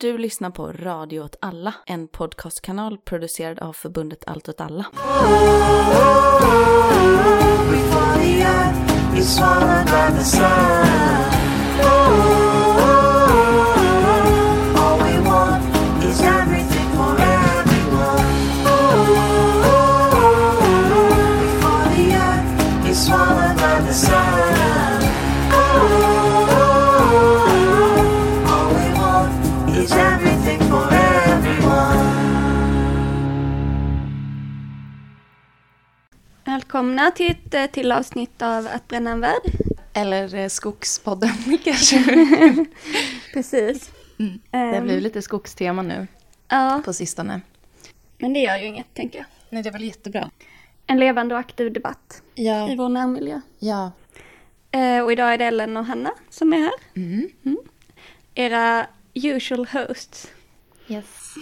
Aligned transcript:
Du 0.00 0.18
lyssnar 0.18 0.50
på 0.50 0.72
Radio 0.72 1.20
åt 1.20 1.36
alla, 1.40 1.74
en 1.86 2.08
podcastkanal 2.08 2.98
producerad 2.98 3.58
av 3.58 3.72
förbundet 3.72 4.24
Allt 4.26 4.48
åt 4.48 4.60
alla. 4.60 4.86
Before 7.70 8.22
the 8.22 8.42
earth 8.42 9.18
is 9.18 9.36
swallowed 9.36 9.86
by 9.86 10.18
the 10.18 10.24
sun. 10.24 12.47
Välkomna 36.78 37.10
till 37.10 37.30
ett 37.30 37.54
eh, 37.54 37.66
till 37.66 37.92
avsnitt 37.92 38.42
av 38.42 38.66
Att 38.74 38.88
bränna 38.88 39.10
en 39.10 39.20
värld. 39.20 39.42
Eller 39.94 40.34
eh, 40.34 40.48
Skogspodden 40.48 41.30
kanske. 41.64 42.04
Precis. 43.32 43.90
Mm. 44.18 44.40
Det 44.50 44.58
Ehm, 44.58 44.84
blir 44.84 45.00
lite 45.00 45.22
skogstema 45.22 45.82
nu 45.82 46.06
Ja, 46.48 46.82
på 46.84 46.92
sistone. 46.92 47.40
men 48.18 48.32
det 48.32 48.40
gör 48.40 48.56
ju 48.58 48.66
inget, 48.66 48.94
tänker 48.94 49.18
jag. 49.18 49.26
Nej, 49.50 49.62
det 49.62 49.68
är 49.68 49.72
väl 49.72 49.84
jättebra. 49.84 50.30
En 50.86 50.98
levande 50.98 51.34
och 51.34 51.40
aktiv 51.40 51.72
debatt 51.72 52.22
i 52.34 52.46
Ja. 52.46 52.74
vår 52.78 52.88
närmiljö. 52.88 53.40
Ja. 53.58 53.92
Eh, 54.70 55.00
och 55.04 55.12
idag 55.12 55.32
är 55.34 55.38
det 55.38 55.44
Ellen 55.44 55.76
och 55.76 55.84
Hanna 55.86 56.10
som 56.30 56.52
är 56.52 56.58
här. 56.58 56.72
Mm. 56.96 57.28
Era 58.34 58.86
usual 59.14 59.66
hosts. 59.66 60.28
Yes. 60.88 61.34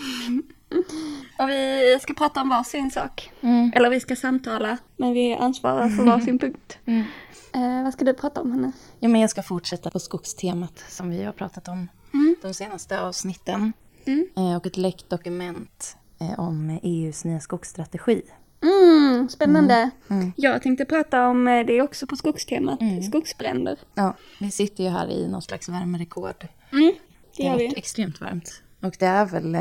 Och 1.38 1.48
vi 1.48 1.98
ska 2.02 2.14
prata 2.14 2.40
om 2.40 2.48
varsin 2.48 2.90
sak. 2.90 3.30
Mm. 3.40 3.72
Eller 3.74 3.90
vi 3.90 4.00
ska 4.00 4.16
samtala, 4.16 4.78
men 4.96 5.12
vi 5.12 5.34
ansvarar 5.34 5.88
för 5.88 6.02
varsin 6.04 6.38
punkt. 6.38 6.78
Mm. 6.86 7.04
Eh, 7.54 7.82
vad 7.84 7.92
ska 7.92 8.04
du 8.04 8.14
prata 8.14 8.40
om, 8.40 8.50
Hanna? 8.50 8.72
Ja, 9.00 9.08
men 9.08 9.20
jag 9.20 9.30
ska 9.30 9.42
fortsätta 9.42 9.90
på 9.90 9.98
skogstemat 9.98 10.84
som 10.88 11.10
vi 11.10 11.24
har 11.24 11.32
pratat 11.32 11.68
om 11.68 11.88
de 12.42 12.54
senaste 12.54 13.00
avsnitten. 13.00 13.72
Mm. 14.04 14.26
Eh, 14.36 14.56
Och 14.56 14.66
ett 14.66 14.76
läckt 14.76 15.10
dokument 15.10 15.96
eh, 16.20 16.38
om 16.40 16.78
EUs 16.82 17.24
nya 17.24 17.40
skogsstrategi. 17.40 18.22
Mm, 18.62 19.28
spännande. 19.28 19.90
Mm. 20.10 20.32
Jag 20.36 20.62
tänkte 20.62 20.84
prata 20.84 21.28
om 21.28 21.48
eh, 21.48 21.66
det 21.66 21.82
också 21.82 22.06
på 22.06 22.16
skogstemat, 22.16 22.80
Mm. 22.80 23.02
skogsbränder. 23.02 23.78
Ja, 23.94 24.14
vi 24.40 24.50
sitter 24.50 24.84
ju 24.84 24.90
här 24.90 25.10
i 25.10 25.28
någon 25.28 25.42
slags 25.42 25.68
värmerekord. 25.68 26.46
Mm, 26.72 26.84
det 26.84 26.92
Det 27.36 27.42
gör 27.42 27.56
vi. 27.58 27.66
varit 27.66 27.78
extremt 27.78 28.20
varmt. 28.20 28.62
Och 28.82 28.96
det 28.98 29.06
är 29.06 29.26
väl 29.26 29.54
eh, 29.54 29.60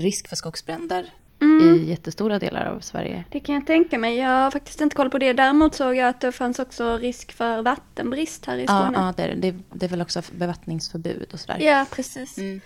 risk 0.00 0.28
för 0.28 0.36
skogsbränder 0.36 1.10
Mm. 1.42 1.74
i 1.74 1.84
jättestora 1.90 2.38
delar 2.38 2.66
av 2.66 2.80
Sverige. 2.80 3.24
Det 3.30 3.40
kan 3.40 3.54
jag 3.54 3.66
tänka 3.66 3.98
mig. 3.98 4.16
Jag 4.16 4.28
har 4.28 4.50
faktiskt 4.50 4.80
inte 4.80 4.96
koll 4.96 5.10
på 5.10 5.18
det. 5.18 5.32
Däremot 5.32 5.74
såg 5.74 5.96
jag 5.96 6.08
att 6.08 6.20
det 6.20 6.32
fanns 6.32 6.58
också 6.58 6.96
risk 6.96 7.32
för 7.32 7.62
vattenbrist 7.62 8.46
här 8.46 8.56
i 8.58 8.64
Ja, 8.64 8.66
Skåne. 8.82 8.98
ja 8.98 9.14
det, 9.16 9.22
är, 9.22 9.34
det. 9.36 9.54
det, 9.72 9.86
är 9.86 9.90
väl 9.90 10.02
också 10.02 10.22
bevattningsförbud 10.32 11.28
och 11.32 11.40
sådär. 11.40 11.58
Ja, 11.60 11.86
precis. 11.90 12.38
Mm. 12.38 12.60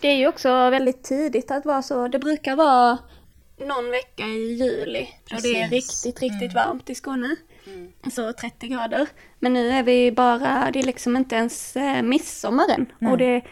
Det 0.00 0.08
är 0.08 0.16
ju 0.16 0.28
också 0.28 0.70
väldigt 0.70 1.02
tidigt 1.02 1.50
att 1.50 1.64
vara 1.64 1.82
så. 1.82 2.08
Det 2.08 2.18
brukar 2.18 2.56
vara 2.56 2.98
någon 3.56 3.90
vecka 3.90 4.22
i 4.26 4.54
juli. 4.54 5.08
Och 5.34 5.42
det 5.42 5.60
är 5.62 5.68
riktigt, 5.68 6.20
riktigt 6.22 6.52
Mm. 6.52 6.54
varmt 6.54 6.90
i 6.90 6.94
Skåne. 6.94 7.36
Så 8.12 8.32
30 8.32 8.68
grader. 8.68 9.06
Men 9.38 9.52
nu 9.52 9.70
är 9.70 9.82
vi 9.82 10.12
bara, 10.12 10.70
det 10.72 10.78
är 10.78 10.82
liksom 10.82 11.16
inte 11.16 11.34
ens 11.36 11.76
eh, 11.76 12.02
midsommar 12.02 12.64
än. 12.78 12.86
Nej. 12.98 13.12
Och 13.12 13.18
det, 13.18 13.42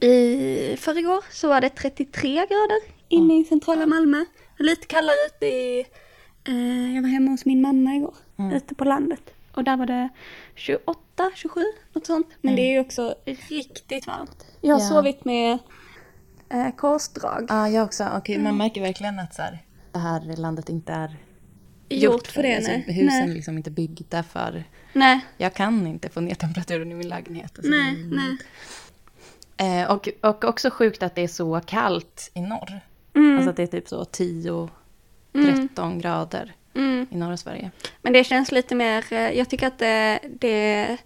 i 0.00 0.76
förrgår 0.76 1.24
så 1.32 1.48
var 1.48 1.60
det 1.60 1.68
33 1.68 2.34
grader 2.34 2.78
inne 3.08 3.40
i 3.40 3.44
centrala 3.44 3.86
Malmö. 3.86 4.24
Lite 4.58 4.86
kallare 4.86 5.16
ute 5.26 5.46
i, 5.46 5.86
eh, 6.48 6.94
jag 6.94 7.02
var 7.02 7.08
hemma 7.08 7.30
hos 7.30 7.44
min 7.44 7.60
mamma 7.60 7.94
igår, 7.94 8.14
Mm. 8.38 8.52
ute 8.56 8.74
på 8.74 8.84
landet. 8.84 9.20
Och 9.54 9.64
där 9.64 9.76
var 9.76 9.86
det 9.86 10.08
28, 10.54 11.30
27, 11.34 11.60
något 11.92 12.06
sånt. 12.06 12.26
Men 12.40 12.56
det 12.56 12.62
är 12.62 12.72
ju 12.72 12.80
också 12.80 13.14
riktigt 13.24 14.06
varmt. 14.06 14.46
Jag 14.60 14.74
har 14.74 14.80
Ja. 14.82 14.88
sovit 14.88 15.24
med 15.24 15.58
eh, 16.50 16.70
korsdrag. 16.76 17.46
Ja, 17.48 17.68
jag 17.68 17.84
också. 17.84 18.08
Okej, 18.16 18.34
Mm. 18.34 18.44
Man 18.44 18.56
märker 18.56 18.80
verkligen 18.80 19.18
att 19.18 19.34
så 19.34 19.42
här, 19.42 19.58
det 19.92 19.98
här 19.98 20.36
landet 20.36 20.68
inte 20.68 20.92
är 20.92 21.16
gjort 21.88 22.26
för 22.26 22.42
det. 22.42 22.56
Alltså, 22.56 22.70
nej. 22.70 22.84
husen 22.92 23.30
är 23.30 23.34
liksom 23.34 23.56
inte 23.56 23.70
byggda 23.70 24.22
för... 24.22 24.64
nej, 24.92 25.20
Jag 25.36 25.54
kan 25.54 25.86
inte 25.86 26.08
få 26.08 26.20
ner 26.20 26.34
temperaturen 26.34 26.92
i 26.92 26.94
min 26.94 27.08
lägenhet. 27.08 27.52
Alltså, 27.58 27.70
nej, 27.70 27.96
nej. 28.04 28.36
Eh, 29.58 29.90
och, 29.90 30.08
och 30.22 30.44
också 30.44 30.70
sjukt 30.70 31.02
att 31.02 31.14
det 31.14 31.22
är 31.22 31.28
så 31.28 31.60
kallt 31.66 32.30
i 32.34 32.40
norr. 32.40 32.80
Mm, 33.14 33.36
Alltså 33.36 33.50
att 33.50 33.56
det 33.56 33.62
är 33.62 33.66
typ 33.66 33.88
så 33.88 34.04
10-13 35.32 36.00
grader 36.00 36.54
mm. 36.74 37.06
i 37.10 37.16
norra 37.16 37.36
Sverige. 37.36 37.70
Men 38.02 38.12
det 38.12 38.24
känns 38.24 38.52
lite 38.52 38.74
mer, 38.74 39.12
eh, 39.12 39.18
jag 39.30 39.48
tycker 39.50 39.66
att 39.66 39.78
det, 39.78 40.18
det 40.38 40.98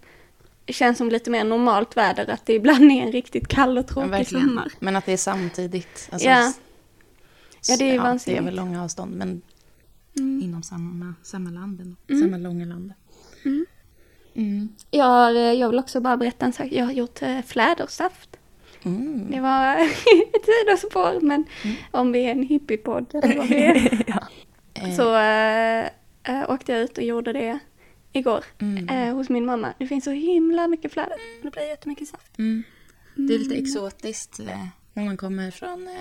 känns 0.67 0.99
som 0.99 1.09
lite 1.09 1.31
mer 1.31 1.45
normalt 1.45 1.97
väder. 1.97 2.31
Att 2.31 2.47
det 2.47 2.53
ibland 2.55 2.93
är 2.93 3.03
en 3.03 3.13
riktigt 3.13 3.49
kall 3.49 3.79
och 3.79 3.85
Ja, 3.85 3.89
tråkig 3.89 4.11
verkligen. 4.11 4.49
sommar. 4.49 4.69
Men 4.81 4.97
att 4.97 5.07
det 5.07 5.13
är 5.13 5.17
samtidigt. 5.17 6.09
Alltså, 6.13 6.29
Ja. 6.29 6.53
Ja, 7.69 7.77
det 7.77 7.85
är 7.85 7.89
ju 7.89 7.95
ja, 7.95 8.01
det 8.01 8.07
är 8.07 8.11
vansinnigt. 8.11 8.45
väl 8.47 8.55
långa 8.55 8.85
avstånd, 8.85 9.17
men 9.17 9.43
Mm. 10.19 10.43
inom 10.43 10.63
samma, 10.63 11.15
samma 11.23 11.51
land. 11.51 11.81
Mm. 11.81 12.23
Samma 12.23 12.37
långa 12.37 12.65
land. 12.67 12.93
Mm. 13.45 13.67
Mm. 14.35 14.69
Jag, 14.91 15.37
eh, 15.37 15.43
jag 15.53 15.69
vill 15.69 15.79
också 15.79 16.01
bara 16.01 16.17
berätta 16.17 16.47
en 16.47 16.53
sak. 16.53 16.67
Jag 16.71 16.85
har 16.85 16.93
gjort 16.93 17.23
eh, 17.23 17.43
flädersaft. 17.43 18.37
Mm. 18.85 19.31
Det 19.31 19.41
var 19.41 19.77
ett 20.35 20.45
sidospår, 20.45 21.21
men 21.21 21.45
om 21.91 22.13
vi 22.13 22.25
är 22.25 22.31
en 22.31 22.43
hippiepodd 22.43 23.15
eller 23.15 23.37
vad 23.37 23.47
vi 23.47 23.57
är. 23.65 24.05
Eh, 24.75 24.97
Så 24.97 25.15
äh, 25.17 25.87
äh, 26.41 26.51
åkte 26.51 26.73
jag 26.73 26.81
ut 26.81 26.99
och 26.99 27.05
gjorde 27.05 27.33
det 27.33 27.59
igår 28.13 28.45
Mm. 28.61 28.89
eh, 28.89 29.15
hos 29.15 29.29
min 29.29 29.45
mamma. 29.47 29.75
Det 29.79 29.87
finns 29.87 30.05
så 30.05 30.11
himla 30.11 30.69
mycket 30.69 30.93
fläder. 30.93 31.17
Det 31.43 31.51
blir 31.51 31.69
jättemycket 31.69 32.09
saft. 32.09 32.39
Mm. 32.39 32.63
Det 33.15 33.35
är 33.35 33.39
lite 33.39 33.55
exotiskt. 33.55 34.41
eh, 34.41 34.47
När 34.93 35.05
man 35.05 35.17
kommer 35.17 35.51
från 35.51 35.89
eh, 35.89 35.95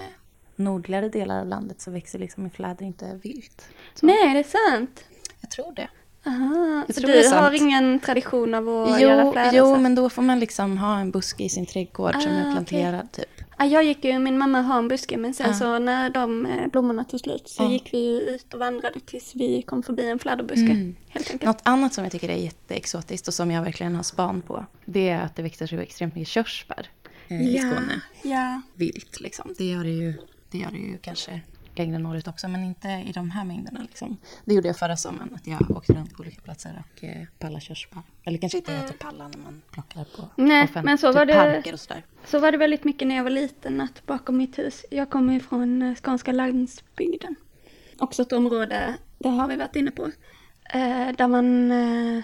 nordligare 0.56 1.10
delar 1.10 1.40
av 1.42 1.48
landet 1.48 1.82
så 1.82 1.92
växer 1.92 2.20
liksom 2.20 2.46
i 2.46 2.50
fläder 2.50 2.86
inte 2.86 3.20
vilt. 3.24 3.70
Så, 3.94 4.06
Nej, 4.06 4.34
det 4.34 4.40
är 4.40 4.70
sant. 4.72 5.04
Jag 5.42 5.52
tror 5.52 5.74
det. 5.76 5.90
Aha, 6.26 6.86
så 6.90 7.00
du 7.02 7.28
har 7.30 7.52
ingen 7.52 8.00
tradition 8.00 8.54
av 8.54 8.70
att 8.70 9.02
göra 9.02 9.24
Jo, 9.26 9.32
flädersaft? 9.32 9.56
jo, 9.58 9.78
men 9.78 9.96
då 9.96 10.10
får 10.10 10.22
man 10.22 10.40
liksom 10.40 10.78
ha 10.78 11.00
en 11.00 11.12
buske 11.12 11.44
i 11.44 11.50
sin 11.50 11.66
trädgård 11.66 12.22
som 12.22 12.32
Ah, 12.32 12.36
är 12.36 12.42
okej. 12.42 12.52
planterad 12.54 13.12
typ. 13.12 13.26
Ja, 13.58 13.66
jag 13.66 13.84
gick 13.84 14.06
ju, 14.06 14.20
min 14.20 14.38
mamma 14.38 14.62
har 14.62 14.78
en 14.80 14.88
buske, 14.88 15.18
men 15.18 15.34
sen 15.34 15.50
Ah. 15.50 15.54
så 15.54 15.80
när 15.80 16.10
de 16.10 16.46
eh, 16.46 16.68
blommorna 16.68 17.04
tog 17.04 17.20
slut 17.20 17.50
så 17.50 17.64
Ah. 17.64 17.70
gick 17.72 17.94
vi 17.94 18.30
ut 18.36 18.54
och 18.54 18.60
vandrade 18.60 19.00
tills 19.00 19.36
vi 19.36 19.62
kom 19.62 19.84
förbi 19.84 20.10
en 20.10 20.20
fläderbuske. 20.20 20.62
Mm. 20.72 20.96
Helt 21.10 21.28
enkelt. 21.32 21.44
Något 21.44 21.62
annat 21.64 21.94
som 21.94 22.04
jag 22.04 22.12
tycker 22.12 22.30
är 22.30 22.36
jätteexotiskt 22.36 23.28
och 23.28 23.34
som 23.34 23.52
jag 23.52 23.62
verkligen 23.64 23.96
har 23.96 24.04
span 24.04 24.42
på. 24.42 24.66
Det 24.86 25.10
är 25.10 25.22
att 25.22 25.36
det 25.36 25.42
växer 25.44 25.68
så 25.68 25.76
extremt 25.76 26.16
mycket 26.16 26.28
körsbär 26.28 26.90
eh, 27.28 27.42
i 27.42 27.58
Skåne. 27.60 28.02
Ja. 28.24 28.62
Vilt 28.74 29.20
liksom. 29.22 29.54
Det 29.58 29.66
gör 29.66 29.84
det 29.84 29.90
ju, 29.90 30.14
det 30.52 30.58
gör 30.58 30.72
det 30.72 30.78
ju 30.78 30.98
kanske 30.98 31.42
längre 31.76 31.98
norrut 31.98 32.28
också 32.28 32.48
men 32.48 32.64
inte 32.64 32.88
i 32.88 33.12
de 33.14 33.32
här 33.32 33.44
mängderna. 33.46 33.80
Liksom. 33.82 34.18
Det 34.46 34.54
gjorde 34.54 34.68
jag 34.68 34.78
förra 34.78 34.96
sommaren. 34.98 35.34
Att 35.36 35.48
jag 35.48 35.72
åkte 35.72 35.94
runt 35.94 36.14
på 36.14 36.22
olika 36.22 36.42
platser 36.42 36.84
och 36.96 37.04
eh, 37.04 37.24
pallade 37.40 37.62
körsbär. 37.62 38.02
Eller 38.24 38.38
kanske 38.38 38.58
inte 38.58 38.72
heter 38.74 38.94
palla 38.94 39.28
när 39.28 39.38
man 39.38 39.62
plockar 39.72 40.04
på 40.16 40.30
Nej, 40.36 40.64
offent- 40.68 40.86
men 40.86 40.98
så 40.98 41.08
typ 41.08 41.16
var 41.16 41.26
det- 41.26 41.34
parker 41.34 41.74
och 41.74 41.80
sådär. 41.80 42.04
Så 42.26 42.40
var 42.40 42.52
det 42.52 42.58
väldigt 42.58 42.84
mycket 42.84 43.08
när 43.08 43.16
jag 43.16 43.24
var 43.24 43.32
liten, 43.32 43.82
att 43.82 44.06
bakom 44.06 44.38
mitt 44.38 44.60
hus, 44.60 44.86
jag 44.92 45.10
kommer 45.10 45.34
ju 45.34 45.40
från 45.40 45.82
eh, 45.82 45.96
skånska 45.96 46.32
landsbygden. 46.32 47.36
Också 48.00 48.22
ett 48.22 48.34
område, 48.34 48.96
det 49.20 49.30
har 49.30 49.48
vi 49.48 49.56
varit 49.56 49.76
inne 49.76 49.92
på, 49.92 50.06
eh, 50.74 51.10
där 51.18 51.28
man 51.28 51.72
eh, 51.72 52.24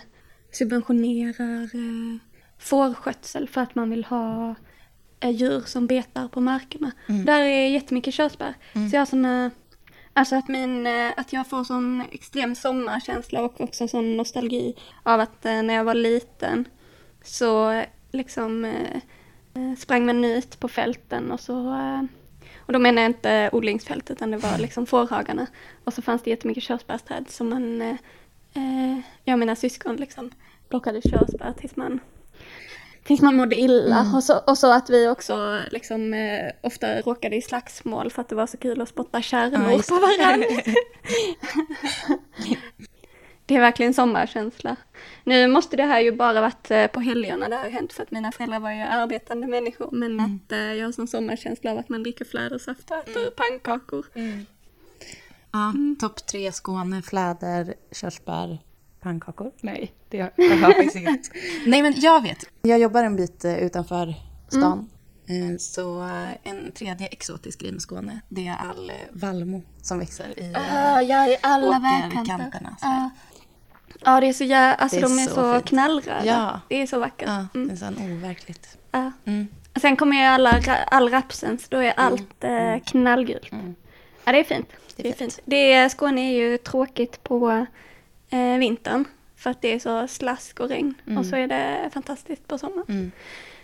subventionerar 0.52 1.64
eh, 1.64 2.18
fårskötsel 2.60 3.48
för 3.50 3.62
att 3.62 3.76
man 3.76 3.90
vill 3.90 4.06
ha 4.06 4.56
djur 5.22 5.62
som 5.62 5.88
betar 5.88 6.28
på 6.28 6.42
markerna. 6.42 6.92
Där 7.08 7.42
är 7.42 7.68
jättemycket 7.68 8.14
körsbär. 8.14 8.54
Så 8.74 8.96
jag 8.96 9.02
har 9.02 9.06
såna, 9.06 9.52
alltså 10.14 10.36
att, 10.36 10.48
min, 10.48 10.88
eh, 10.88 11.12
att 11.18 11.34
jag 11.34 11.48
får 11.48 11.64
sån 11.64 12.04
extrem 12.12 12.56
sommarkänsla 12.56 13.42
och 13.42 13.62
också 13.62 13.88
sån 13.88 14.18
nostalgi 14.18 14.76
av 15.04 15.20
att 15.20 15.46
eh, 15.46 15.62
när 15.64 15.74
jag 15.74 15.84
var 15.84 15.94
liten 15.94 16.66
så 17.24 17.72
eh, 17.72 17.86
liksom 18.12 18.66
eh, 18.66 18.98
eh, 19.54 19.76
sprang 19.78 20.06
man 20.06 20.26
ut 20.26 20.60
på 20.60 20.68
fälten 20.68 21.32
och 21.32 21.40
så 21.40 21.74
eh, 21.74 22.04
och 22.58 22.74
då 22.74 22.80
menar 22.80 23.02
jag 23.02 23.10
inte 23.10 23.50
odlingsfält 23.54 24.12
utan 24.12 24.32
det 24.32 24.38
var 24.38 24.58
liksom 24.58 24.86
fårhagarna. 24.86 25.48
Och 25.84 25.94
så 25.94 26.02
fanns 26.02 26.22
det 26.24 26.30
jättemycket 26.30 26.64
körsbärsträd 26.64 27.30
som 27.30 27.50
man, 27.50 27.82
eh, 27.82 27.96
eh, 28.54 29.00
jag 29.24 29.34
och 29.34 29.40
mina 29.40 29.56
syskon 29.56 29.96
liksom 29.96 30.32
plockade 30.70 31.02
körsbär 31.02 31.54
tills 31.60 31.76
man 31.76 32.00
tills 33.08 33.22
man 33.22 33.36
mådde 33.36 33.56
illa. 33.56 34.12
Och, 34.16 34.24
så, 34.24 34.38
och 34.38 34.58
så 34.58 34.72
att 34.72 34.90
vi 34.90 35.08
också 35.08 35.60
liksom 35.72 36.14
eh, 36.14 36.52
ofta 36.64 37.02
råkade 37.02 37.36
i 37.36 37.42
slagsmål 37.42 38.12
för 38.12 38.22
att 38.22 38.30
det 38.30 38.36
var 38.36 38.48
så 38.48 38.58
kul 38.58 38.82
att 38.82 38.90
spotta 38.90 39.18
Ja, 39.18 39.22
kärnor 39.22 39.72
just 39.72 39.90
på 39.90 39.96
varandra. 39.96 40.48
det 43.46 43.56
är 43.56 43.60
verkligen 43.60 43.94
sommarkänsla. 43.94 44.76
Nu 45.24 45.48
måste 45.48 45.78
det 45.78 45.84
här 45.84 46.00
ju 46.00 46.12
bara 46.12 46.42
varit 46.42 46.72
eh, 46.72 46.88
på 46.88 47.00
helgerna 47.00 47.50
det 47.50 47.56
har 47.56 47.70
hänt 47.70 47.94
för 47.94 48.04
att 48.04 48.12
mina 48.12 48.32
föräldrar 48.32 48.60
var 48.60 48.72
ju 48.72 48.82
arbetande 48.82 49.48
människor. 49.48 49.90
Men 49.92 50.20
att 50.20 50.52
eh, 50.52 50.60
jag 50.60 50.86
har 50.86 50.92
sån 50.92 51.08
sommarkänsla 51.08 51.72
av 51.72 51.78
att 51.78 51.90
man 51.90 52.04
dricker 52.04 52.26
flädersaft 52.26 52.92
och 52.92 52.98
äter 52.98 53.30
pannkakor. 53.30 54.06
Ja, 55.52 55.74
topp 56.00 56.28
tre 56.28 56.52
Skåne, 56.52 57.02
fläder, 57.02 57.74
körsbär, 57.92 58.60
pannkakor. 59.08 59.52
Nej, 59.62 59.92
det 60.10 60.20
har 60.22 60.32
jag 60.36 60.50
har 60.58 60.58
faktiskt 60.74 60.96
inget. 60.96 61.32
Nej, 61.66 61.82
men 61.82 61.94
jag 61.98 62.22
vet. 62.22 62.46
Jag 62.62 62.80
jobbar 62.80 63.04
en 63.04 63.16
bit 63.16 63.46
eh, 63.46 63.58
utanför 63.58 64.14
stan. 64.48 64.90
Eh, 65.28 65.58
Så 65.58 66.04
eh, 66.04 66.30
en 66.52 66.72
tredje 66.72 67.08
exotisk 67.08 67.60
grej 67.62 67.72
med 67.72 67.82
Skåne, 67.82 68.20
det 68.30 68.48
är 68.48 68.56
all 68.70 68.92
vallmo 69.12 69.62
som 69.82 70.00
växer 70.00 70.40
i 70.40 70.54
eh, 70.54 71.02
Ja, 71.02 71.28
i 71.28 71.38
alla 71.42 71.80
vägkanter. 71.80 72.22
åkerkanterna. 72.22 72.76
så 72.80 73.10
Ja. 74.06 74.20
det 74.20 74.28
är 74.28 74.34
så 74.34 74.44
jä... 74.44 74.74
alltså 74.74 74.98
Det 75.00 75.06
är 75.06 75.10
de 75.10 75.20
är 75.20 75.26
så 75.28 75.34
så, 75.34 75.54
fint. 75.54 75.66
knallröda. 75.66 76.26
Ja. 76.26 76.60
Det 76.70 76.82
är 76.82 76.88
så 76.88 77.00
vackert. 77.00 77.28
Ja, 77.30 77.46
det 77.54 77.60
Mm. 77.60 77.70
är 77.72 77.76
sån 77.76 77.98
overkligt. 77.98 78.78
Ja. 78.92 79.12
Mm. 79.26 79.48
Sen 79.82 79.96
kommer 79.96 80.16
ju 80.18 80.24
alla, 80.24 80.62
all 80.92 81.10
rapsens, 81.10 81.68
då 81.70 81.78
är 81.78 81.94
allt 81.98 82.44
eh, 82.44 82.78
knallgult. 82.86 83.50
Ja, 84.26 84.32
det 84.32 84.40
är 84.40 84.44
fint. 84.44 84.68
Det 84.96 85.10
är, 85.10 85.14
fint. 85.14 85.40
Det 85.46 85.74
är, 85.74 85.90
Skåne 85.90 86.22
är 86.22 86.36
ju 86.38 86.58
tråkigt 86.58 87.24
på 87.24 87.66
eh, 88.30 88.58
vintern. 88.58 89.06
För 89.36 89.50
att 89.50 89.62
det 89.62 89.74
är 89.74 89.80
så 89.80 90.08
slask 90.08 90.60
och 90.60 90.70
regn. 90.70 90.94
Och 91.18 91.26
så 91.26 91.36
är 91.36 91.48
det 91.48 91.90
fantastiskt 91.94 92.48
på 92.48 92.58
sommaren. 92.58 92.86
Mm. 92.90 93.12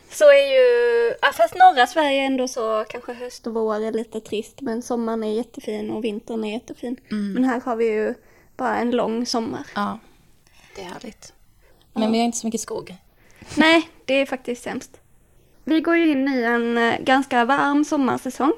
Så 0.10 0.24
är 0.24 0.51
ju, 0.56 1.15
ja, 1.21 1.31
fast 1.33 1.56
norra 1.56 1.88
Sverige 1.88 2.21
är 2.21 2.25
ändå 2.25 2.48
så, 2.48 2.86
kanske 2.89 3.13
höst 3.13 3.48
och 3.48 3.54
vår 3.54 3.75
är 3.75 3.92
lite 3.92 4.19
trist. 4.19 4.62
Men 4.62 4.81
sommaren 4.81 5.24
är 5.24 5.33
jättefin 5.33 5.92
och 5.92 6.04
vintern 6.04 6.44
är 6.44 6.51
jättefin. 6.51 6.98
Men 7.10 7.44
här 7.44 7.62
har 7.62 7.75
vi 7.75 7.86
ju 7.86 8.13
bara 8.57 8.77
en 8.77 8.92
lång 8.92 9.25
sommar. 9.25 9.68
Ja, 9.75 10.00
det 10.75 10.81
är 10.81 10.86
härligt. 10.86 11.33
Men 11.94 12.12
vi 12.12 12.18
har 12.18 12.25
inte 12.25 12.38
så 12.38 12.48
mycket 12.48 12.62
skog. 12.62 12.95
Nej, 13.57 13.89
det 14.06 14.13
är 14.13 14.25
faktiskt 14.25 14.63
sämst. 14.63 15.00
Vi 15.63 15.81
går 15.81 15.98
ju 15.98 16.12
in 16.12 16.27
i 16.27 16.44
en 16.44 16.77
eh, 16.77 17.00
ganska 17.00 17.45
varm 17.45 17.86
sommarsäsong. 17.86 18.54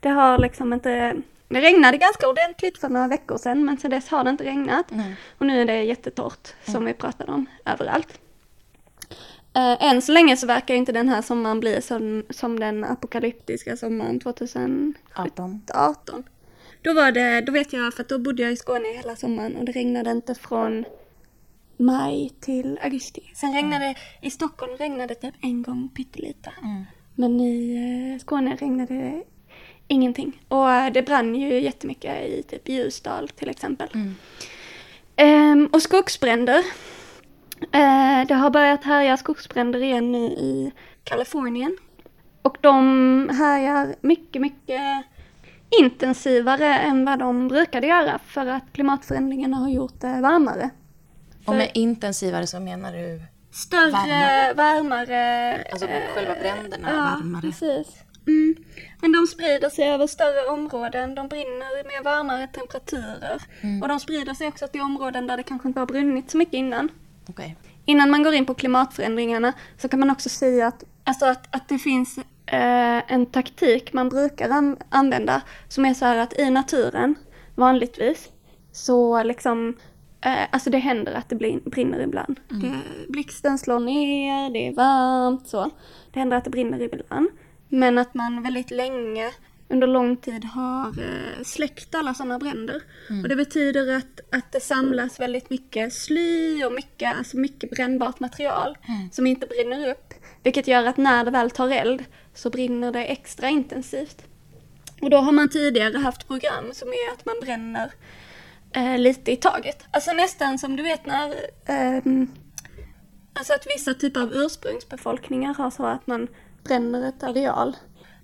Det 0.00 0.08
har 0.08 0.38
liksom 0.38 0.72
inte... 0.72 1.16
Det 1.48 1.60
regnade 1.60 1.98
ganska 1.98 2.28
ordentligt 2.28 2.78
för 2.78 2.88
några 2.88 3.08
veckor 3.08 3.38
sedan 3.38 3.64
men 3.64 3.78
sen 3.78 3.90
dess 3.90 4.08
har 4.08 4.24
det 4.24 4.30
inte 4.30 4.44
regnat. 4.44 4.86
Nej. 4.88 5.16
Och 5.38 5.46
nu 5.46 5.60
är 5.60 5.64
det 5.64 5.82
jättetorrt 5.82 6.54
som 6.64 6.84
vi 6.84 6.94
pratade 6.94 7.32
om 7.32 7.46
överallt. 7.64 8.20
Eh, 9.54 9.84
än 9.84 10.02
så 10.02 10.12
länge 10.12 10.36
så 10.36 10.46
verkar 10.46 10.74
inte 10.74 10.92
den 10.92 11.08
här 11.08 11.22
sommaren 11.22 11.60
bli 11.60 11.82
som, 11.82 12.24
som 12.30 12.60
den 12.60 12.84
apokalyptiska 12.84 13.76
sommaren 13.76 14.20
2018. 14.20 15.62
18. 15.74 16.24
Då 16.82 16.94
var 16.94 17.12
det, 17.12 17.40
då 17.40 17.52
vet 17.52 17.72
jag 17.72 17.94
för 17.94 18.02
att 18.02 18.08
då 18.08 18.18
bodde 18.18 18.42
jag 18.42 18.52
i 18.52 18.56
Skåne 18.56 18.88
hela 18.88 19.16
sommaren 19.16 19.56
och 19.56 19.64
det 19.64 19.72
regnade 19.72 20.10
inte 20.10 20.34
från 20.34 20.84
maj 21.76 22.32
till 22.40 22.78
augusti. 22.82 23.32
Sen 23.34 23.54
regnade, 23.54 23.94
i 24.22 24.30
Stockholm 24.30 24.76
regnade 24.76 25.06
det 25.06 25.14
typ 25.14 25.34
en 25.40 25.62
gång 25.62 25.88
pyttelite. 25.88 26.52
Men 27.14 27.40
i 27.40 28.14
eh, 28.14 28.20
Skåne 28.20 28.56
regnade 28.56 28.94
det 28.94 29.22
ingenting. 29.88 30.40
Och 30.48 30.70
eh, 30.72 30.92
det 30.92 31.02
brann 31.02 31.34
ju 31.34 31.60
jättemycket 31.60 32.26
i 32.28 32.42
typ 32.48 32.68
Ljusdal 32.68 33.28
till 33.28 33.48
exempel. 33.50 33.88
Ehm, 35.16 35.68
och 35.72 35.82
skogsbränder. 35.82 36.58
Eh, 37.72 38.26
det 38.28 38.34
har 38.34 38.50
börjat 38.50 38.84
härja 38.84 39.16
skogsbränder 39.16 39.82
igen 39.82 40.12
nu 40.12 40.18
i 40.26 40.72
Kalifornien. 41.04 41.76
Och 42.42 42.56
de 42.60 43.30
härjar 43.38 43.94
mycket, 44.00 44.42
mycket 44.42 44.80
intensivare 45.80 46.78
än 46.78 47.04
vad 47.04 47.18
de 47.18 47.48
brukade 47.48 47.86
göra 47.86 48.18
för 48.26 48.46
att 48.46 48.62
klimatförändringarna 48.72 49.56
har 49.56 49.68
gjort 49.68 50.00
det 50.00 50.20
varmare. 50.20 50.70
Och 51.44 51.54
med 51.54 51.70
intensivare 51.74 52.46
så 52.46 52.60
menar 52.60 52.92
du 52.92 53.20
Större, 53.52 53.90
Varmare. 53.90 54.54
varmare. 54.54 55.64
alltså 55.72 55.86
eh, 55.86 56.02
själva 56.14 56.34
bränderna 56.34 56.90
Ja, 56.90 56.96
varmare? 56.96 57.40
precis. 57.42 57.86
Mm. 58.26 58.54
Men 59.00 59.12
de 59.12 59.26
sprider 59.26 59.70
sig 59.70 59.88
över 59.88 60.06
större 60.06 60.46
områden, 60.46 61.14
de 61.14 61.28
brinner 61.28 61.84
med 61.84 62.04
varmare 62.04 62.46
temperaturer. 62.46 63.42
Mm. 63.60 63.82
Och 63.82 63.88
de 63.88 64.00
sprider 64.00 64.34
sig 64.34 64.48
också 64.48 64.68
till 64.68 64.80
områden 64.80 65.26
där 65.26 65.36
det 65.36 65.42
kanske 65.42 65.68
inte 65.68 65.80
har 65.80 65.86
brunnit 65.86 66.30
så 66.30 66.38
mycket 66.38 66.54
innan. 66.54 66.88
Okej. 67.28 67.56
Innan 67.84 68.10
man 68.10 68.22
går 68.22 68.34
in 68.34 68.46
på 68.46 68.54
klimatförändringarna 68.54 69.52
så 69.78 69.88
kan 69.88 70.00
man 70.00 70.10
också 70.10 70.28
säga 70.28 70.66
att, 70.66 70.84
alltså 71.04 71.26
att, 71.26 71.54
att 71.56 71.68
det 71.68 71.78
finns 71.78 72.18
eh, 72.46 73.12
en 73.12 73.26
taktik 73.26 73.92
man 73.92 74.08
brukar 74.08 74.50
an- 74.50 74.76
använda 74.88 75.40
som 75.68 75.84
är 75.84 75.94
så 75.94 76.04
här 76.04 76.16
att 76.18 76.38
i 76.38 76.50
naturen 76.50 77.14
vanligtvis 77.54 78.28
så 78.72 79.22
liksom 79.22 79.76
eh, 80.20 80.32
Alltså 80.50 80.70
det 80.70 80.78
händer 80.78 81.14
att 81.14 81.28
det 81.28 81.36
brinner 81.64 82.00
ibland. 82.00 82.40
Det, 82.48 82.72
blixten 83.08 83.58
slår 83.58 83.80
ner, 83.80 84.50
det 84.50 84.68
är 84.68 84.72
varmt 84.72 85.48
så. 85.48 85.70
Det 86.12 86.18
händer 86.18 86.36
att 86.36 86.44
det 86.44 86.50
brinner 86.50 86.82
ibland. 86.82 87.28
Men 87.68 87.98
att 87.98 88.14
man 88.14 88.42
väldigt 88.42 88.70
länge 88.70 89.32
under 89.68 89.86
lång 89.86 90.16
tid 90.16 90.44
har 90.44 90.86
eh, 90.86 91.42
släckt 91.44 91.94
alla 91.94 92.14
sådana 92.14 92.38
bränder. 92.38 92.82
Och 93.22 93.28
det 93.28 93.36
betyder 93.36 93.96
att, 93.96 94.20
att 94.34 94.52
det 94.52 94.60
samlas 94.60 95.20
väldigt 95.20 95.50
mycket 95.50 95.92
sly 95.92 96.64
och 96.64 96.72
mycket, 96.72 97.16
alltså 97.16 97.36
mycket 97.36 97.70
brännbart 97.70 98.20
material 98.20 98.78
som 99.12 99.26
inte 99.26 99.46
brinner 99.46 99.90
upp. 99.90 100.14
Vilket 100.42 100.68
gör 100.68 100.84
att 100.86 100.96
när 100.96 101.24
det 101.24 101.30
väl 101.30 101.50
tar 101.50 101.68
eld 101.68 102.04
så 102.34 102.50
brinner 102.50 102.92
det 102.92 103.04
extra 103.04 103.48
intensivt. 103.48 104.24
Och 105.00 105.10
då 105.10 105.16
har 105.16 105.32
man 105.32 105.48
tidigare 105.48 105.98
haft 105.98 106.28
program 106.28 106.64
som 106.72 106.88
är 106.88 107.12
att 107.12 107.26
man 107.26 107.36
bränner 107.42 107.92
eh, 108.72 108.98
lite 108.98 109.32
i 109.32 109.36
taget. 109.36 109.84
Alltså 109.90 110.12
nästan 110.12 110.58
som 110.58 110.76
du 110.76 110.82
vet 110.82 111.06
när 111.06 111.34
ehm, 111.66 112.30
Alltså 113.38 113.52
att 113.52 113.66
vissa 113.76 113.94
typer 113.94 114.20
av 114.20 114.32
ursprungsbefolkningar 114.34 115.54
har 115.54 115.70
så 115.70 115.86
att 115.86 116.06
man 116.06 116.28
bränner 116.68 117.08
ett 117.08 117.22
areal. 117.22 117.76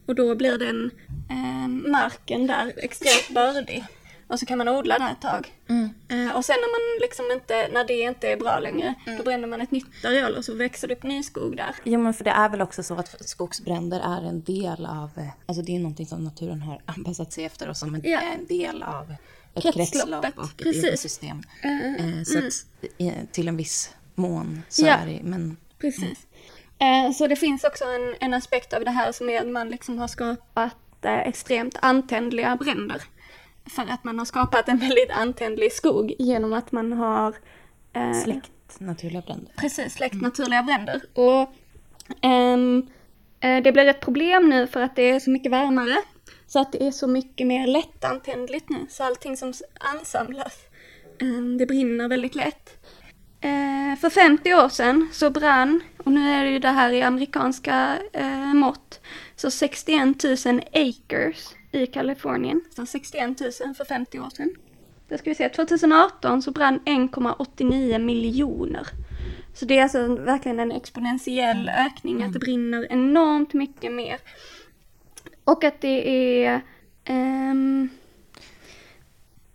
Och 0.06 0.14
då 0.14 0.34
blir 0.34 0.58
den 0.58 0.90
eh, 1.30 1.68
marken 1.90 2.46
där 2.46 2.72
extremt 2.76 3.34
bördig. 3.34 3.84
Och 4.26 4.38
så 4.40 4.46
kan 4.46 4.58
man 4.58 4.68
odla 4.68 4.98
där 4.98 5.10
ett 5.12 5.20
tag. 5.20 5.52
Eh, 6.08 6.36
och 6.36 6.44
sen 6.44 6.56
när 6.60 6.70
man 6.74 7.00
liksom 7.00 7.24
inte, 7.32 7.68
när 7.72 7.84
det 7.84 8.00
inte 8.00 8.28
är 8.28 8.36
bra 8.36 8.58
längre, 8.58 8.94
då 9.18 9.22
bränner 9.24 9.48
man 9.48 9.60
ett 9.60 9.70
nytt 9.70 10.04
areal 10.04 10.34
och 10.34 10.44
så 10.44 10.54
växer 10.54 10.88
det 10.88 10.94
upp 10.94 11.02
ny 11.02 11.22
skog 11.22 11.56
där. 11.56 11.74
Jo 11.84 12.00
men 12.00 12.14
för 12.14 12.24
det 12.24 12.30
är 12.30 12.48
väl 12.48 12.62
också 12.62 12.82
så 12.82 12.94
att 12.94 13.28
skogsbränder 13.28 14.00
är 14.00 14.28
en 14.28 14.42
del 14.42 14.86
av, 14.86 15.10
eh, 15.16 15.28
alltså 15.46 15.62
det 15.62 15.76
är 15.76 15.78
någonting 15.78 16.06
som 16.06 16.24
naturen 16.24 16.62
har 16.62 16.82
anpassat 16.84 17.32
sig 17.32 17.44
efter 17.44 17.68
och 17.68 17.76
som 17.76 17.94
en, 17.94 18.00
Ja. 18.04 18.20
är 18.20 18.34
en 18.34 18.46
del 18.46 18.82
av 18.82 19.14
ett 19.54 19.74
kretslopp 19.74 20.26
och 20.38 20.56
precis. 20.56 20.84
ekosystem. 20.84 21.42
Eh, 21.62 22.22
Så 22.24 22.38
att 22.38 22.66
eh, 22.98 23.12
till 23.32 23.48
en 23.48 23.56
viss 23.56 23.94
mån 24.14 24.62
så 24.68 24.86
Ja. 24.86 24.92
är 24.94 25.06
det, 25.06 25.20
men 25.22 25.56
Precis. 25.78 26.18
Eh, 26.78 27.12
så 27.12 27.26
det 27.26 27.36
finns 27.36 27.64
också 27.64 27.84
en, 27.84 28.14
en 28.20 28.34
aspekt 28.34 28.72
av 28.72 28.84
det 28.84 28.90
här 28.90 29.12
som 29.12 29.30
är 29.30 29.40
att 29.40 29.48
man 29.48 29.68
liksom 29.68 29.98
har 29.98 30.08
skapat 30.08 31.04
eh, 31.04 31.18
extremt 31.18 31.78
antändliga 31.82 32.56
bränder. 32.56 33.02
För 33.70 33.82
att 33.82 34.04
man 34.04 34.18
har 34.18 34.26
skapat 34.26 34.68
en 34.68 34.78
väldigt 34.78 35.10
antändlig 35.10 35.72
skog 35.72 36.14
genom 36.18 36.52
att 36.52 36.72
man 36.72 36.92
har 36.92 37.34
eh, 37.92 38.12
släckt 38.12 38.80
naturliga 38.80 39.22
bränder. 39.22 39.52
Precis, 39.56 39.94
släckt 39.94 40.22
naturliga 40.22 40.62
bränder. 40.62 41.02
Och 41.14 41.54
ehm, 42.20 42.86
eh, 43.40 43.62
det 43.62 43.72
blir 43.72 43.86
ett 43.86 44.00
problem 44.00 44.50
nu 44.50 44.66
för 44.66 44.80
att 44.80 44.96
det 44.96 45.10
är 45.10 45.20
så 45.20 45.30
mycket 45.30 45.52
varmare. 45.52 45.96
Så 46.46 46.60
att 46.60 46.72
det 46.72 46.86
är 46.86 46.90
så 46.90 47.06
mycket 47.06 47.46
mer 47.46 47.66
lättantändligt 47.66 48.68
nu. 48.68 48.86
Så 48.88 49.04
allting 49.04 49.36
som 49.36 49.52
ansamlas, 49.80 50.58
ehm, 51.20 51.58
det 51.58 51.66
brinner 51.66 52.08
väldigt 52.08 52.34
lätt. 52.34 52.86
Eh, 53.44 53.96
för 54.00 54.10
50 54.10 54.54
år 54.54 54.68
sedan 54.68 55.08
så 55.12 55.30
brann, 55.30 55.80
och 56.04 56.12
nu 56.12 56.30
är 56.30 56.44
det 56.44 56.50
ju 56.50 56.58
det 56.58 56.68
här 56.68 56.92
i 56.92 57.02
amerikanska 57.02 57.98
eh, 58.12 58.54
mått, 58.54 59.00
så 59.36 59.50
61 59.50 60.24
000 60.46 60.60
acres 60.72 61.54
i 61.72 61.86
Kalifornien. 61.86 62.60
Så 62.76 62.86
61 62.86 63.40
000 63.40 63.74
för 63.74 63.84
50 63.84 64.18
år 64.20 64.30
sedan. 64.36 64.54
Då 65.08 65.18
ska 65.18 65.30
vi 65.30 65.34
se, 65.34 65.48
2018 65.48 66.42
så 66.42 66.50
brann 66.50 66.80
1,89 66.84 67.98
miljoner. 67.98 68.86
Så 69.54 69.64
det 69.64 69.78
är 69.78 69.82
alltså 69.82 69.98
en- 69.98 70.24
verkligen 70.24 70.60
en 70.60 70.72
exponentiell 70.72 71.68
ökning, 71.68 72.22
att 72.22 72.32
det 72.32 72.38
brinner 72.38 72.86
enormt 72.92 73.52
mycket 73.54 73.92
mer. 73.92 74.18
Och 75.44 75.64
att 75.64 75.80
det 75.80 76.08
är... 76.46 76.60
ehm, 77.04 77.88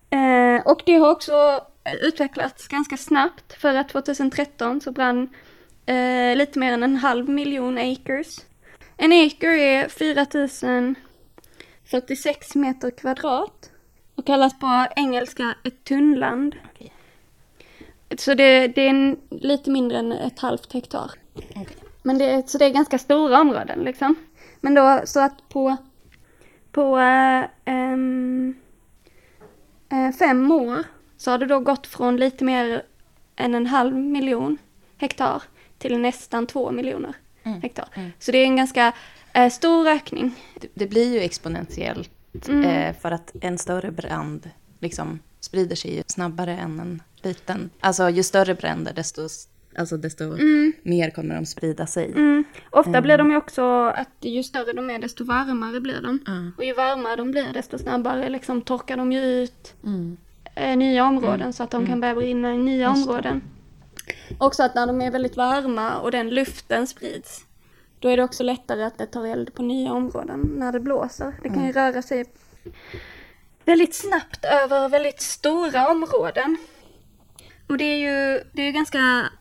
eh, 0.10 0.62
och 0.66 0.82
det 0.86 0.96
har 0.96 1.12
också 1.12 1.62
utvecklats 1.96 2.68
ganska 2.68 2.98
snabbt 2.98 3.54
för 3.54 3.76
att 3.76 3.90
2013 3.90 4.82
så 4.82 4.92
brann 4.92 5.30
eh, 5.86 6.36
lite 6.36 6.60
mer 6.60 6.74
än 6.74 6.84
en 6.84 6.96
halv 6.96 7.30
miljon 7.30 7.78
acres. 7.78 8.46
En 8.98 9.12
acre 9.12 9.62
är 9.62 9.88
4046 9.88 12.56
meter 12.56 12.92
kvadrat 12.92 13.72
och 14.16 14.26
kallas 14.26 14.60
på 14.60 14.86
engelska 14.96 15.56
ett 15.64 15.84
tunnland. 15.84 16.56
Okej. 16.74 16.94
Så 18.18 18.34
det, 18.34 18.68
det 18.68 18.82
är 18.82 18.90
en, 18.90 19.20
lite 19.30 19.72
mindre 19.72 19.98
än 19.98 20.12
ett 20.12 20.40
halvt 20.40 20.74
hektar. 20.74 21.12
Men 22.04 22.18
det, 22.18 22.50
så 22.50 22.58
det 22.58 22.66
är 22.66 22.70
ganska 22.70 22.98
stora 22.98 23.42
områden 23.42 23.80
liksom. 23.80 24.16
Men 24.62 24.74
då 24.74 25.02
så 25.06 25.20
att 25.20 25.50
på, 25.50 25.78
på 26.72 26.98
ehm, 27.66 28.56
eh, 29.92 30.12
fem 30.20 30.52
år 30.52 30.84
så 31.20 31.32
har 31.32 31.38
det 31.38 31.46
då 31.46 31.60
gått 31.60 31.88
från 31.88 32.18
lite 32.18 32.44
mer 32.44 32.84
en, 33.36 33.56
en 33.56 33.66
halv 33.68 33.96
miljon 33.96 34.58
hektar 34.98 35.44
till 35.78 35.98
nästan 36.00 36.48
två 36.48 36.72
miljoner 36.72 37.14
Mm. 37.44 37.62
hektar. 37.62 37.88
Mm. 37.94 38.12
Så 38.20 38.32
det 38.32 38.38
är 38.38 38.44
en 38.44 38.56
ganska 38.56 38.94
eh, 39.34 39.50
stor 39.50 39.88
ökning. 39.88 40.36
Det, 40.62 40.68
det 40.74 40.88
blir 40.88 41.14
ju 41.14 41.20
exponentiellt 41.20 42.12
Mm. 42.48 42.64
eh, 42.66 42.96
för 43.02 43.12
att 43.12 43.36
en 43.42 43.58
större 43.58 43.92
brand 43.92 44.50
liksom 44.80 45.20
sprider 45.40 45.76
sig 45.76 46.04
snabbare 46.08 46.58
än 46.58 46.80
en 46.80 47.02
liten. 47.24 47.70
Alltså 47.80 48.10
ju 48.10 48.24
större 48.24 48.56
bränder 48.56 48.94
desto, 48.94 49.22
alltså, 49.78 49.98
desto 49.98 50.24
mer 50.84 51.10
kommer 51.10 51.36
de 51.36 51.46
sprida 51.46 51.88
sig. 51.88 52.06
Mm. 52.12 52.44
Ofta 52.70 53.02
blir 53.02 53.18
de 53.18 53.32
ju 53.32 53.38
också 53.38 53.62
att 53.96 54.10
ju 54.20 54.44
större 54.44 54.74
de 54.74 54.90
är 54.90 55.00
desto 55.00 55.24
varmare 55.24 55.80
blir 55.82 56.02
de. 56.02 56.20
Och 56.58 56.64
ju 56.66 56.74
varmare 56.74 57.16
de 57.16 57.32
blir 57.32 57.54
desto 57.54 57.78
snabbare 57.78 58.30
liksom 58.30 58.62
torkar 58.62 58.98
de 58.98 59.12
ju 59.12 59.20
ut 59.22 59.74
Mm. 59.84 60.18
Eh, 60.60 60.78
nya 60.78 61.06
områden 61.06 61.54
så 61.54 61.64
att 61.64 61.72
de 61.72 61.88
kan 61.88 62.02
börja 62.02 62.16
brinna 62.16 62.54
i 62.54 62.58
nya 62.58 62.90
Just 62.90 63.06
det. 63.06 63.12
områden. 63.12 63.42
Också 64.38 64.64
att 64.64 64.76
när 64.76 64.88
de 64.88 65.02
är 65.02 65.12
väldigt 65.12 65.38
varma 65.38 66.00
och 66.00 66.12
den 66.12 66.30
luften 66.30 66.88
sprids 66.88 67.46
då 68.00 68.10
är 68.10 68.18
det 68.18 68.24
också 68.24 68.44
lättare 68.44 68.84
att 68.84 68.98
det 68.98 69.06
tar 69.06 69.26
eld 69.26 69.54
på 69.54 69.62
nya 69.62 69.94
områden 69.94 70.40
när 70.42 70.72
det 70.72 70.80
blåser. 70.80 71.34
Det 71.44 71.50
kan 71.50 71.66
ju 71.66 71.72
röra 71.72 72.02
sig 72.02 72.26
väldigt 73.66 73.96
snabbt 73.96 74.46
över 74.46 74.90
väldigt 74.90 75.22
stora 75.22 75.90
områden. 75.90 76.58
Och 77.68 77.78
det 77.78 77.84
är 77.84 77.98
ju 77.98 78.44
det 78.54 78.62
är 78.62 78.72
ganska, 78.72 78.98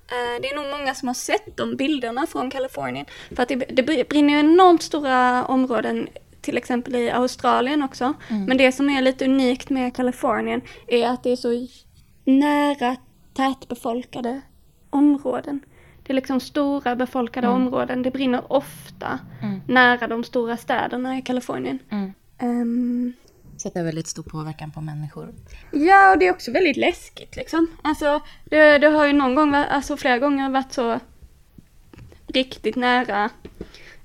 eh, 0.07 0.41
det 0.43 0.49
är 0.51 0.57
nog 0.57 0.79
många 0.79 0.95
som 0.95 1.09
har 1.09 1.15
sett 1.15 1.57
de 1.57 1.77
bilderna 1.77 2.27
från 2.27 2.51
Kalifornien. 2.51 3.07
För 3.37 3.43
att 3.43 3.49
det, 3.49 3.57
det 3.57 4.09
brinner 4.09 4.35
ju 4.35 4.41
enormt 4.41 4.83
stora 4.83 5.45
områden, 5.45 6.09
till 6.41 6.57
exempel 6.57 6.95
i 6.97 7.11
Australien 7.11 7.83
också. 7.83 8.15
Men 8.29 8.57
det 8.57 8.73
som 8.73 8.91
är 8.91 9.03
lite 9.03 9.25
unikt 9.25 9.71
med 9.71 9.97
Kalifornien 9.97 10.61
är 10.87 11.09
att 11.09 11.23
det 11.23 11.31
är 11.33 11.37
så 11.37 11.67
nära 12.25 12.97
tätbefolkade 13.35 14.41
områden. 14.91 15.61
Det 16.03 16.13
är 16.13 16.15
liksom 16.15 16.41
stora 16.41 16.97
befolkade 16.97 17.49
områden. 17.49 18.03
Det 18.03 18.11
brinner 18.11 18.53
ofta 18.53 19.19
Mm. 19.43 19.61
nära 19.69 20.07
de 20.09 20.25
stora 20.25 20.57
städerna 20.57 21.19
i 21.19 21.23
Kalifornien. 21.23 21.79
Mm. 21.91 22.13
Ehm, 22.39 23.13
Så 23.57 23.69
det 23.75 23.79
är 23.81 23.85
väldigt 23.85 24.07
stor 24.07 24.23
påverkan 24.23 24.71
på 24.71 24.81
människor. 24.81 25.35
Ja, 25.73 26.13
och 26.13 26.19
det 26.19 26.27
är 26.27 26.33
också 26.33 26.53
väldigt 26.53 26.77
läskigt 26.77 27.37
liksom. 27.37 27.67
Alltså, 27.83 28.21
det, 28.45 28.79
det 28.79 28.87
har 28.89 29.07
ju 29.07 29.13
någon 29.13 29.35
gång, 29.35 29.55
alltså 29.55 29.97
flera 29.97 30.19
gånger 30.19 30.51
varit 30.51 30.73
så 30.73 31.01
riktigt 32.27 32.77
nära 32.77 33.31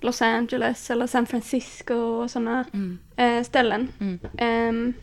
Los 0.03 0.21
Angeles 0.21 0.89
eller 0.91 1.07
San 1.07 1.25
Francisco 1.25 1.93
och 1.95 2.31
sådana 2.31 2.65
Mm. 2.73 2.99
eh, 3.15 3.43
ställen. 3.43 3.91
Mm. 3.99 4.19
Ehm, 4.37 4.93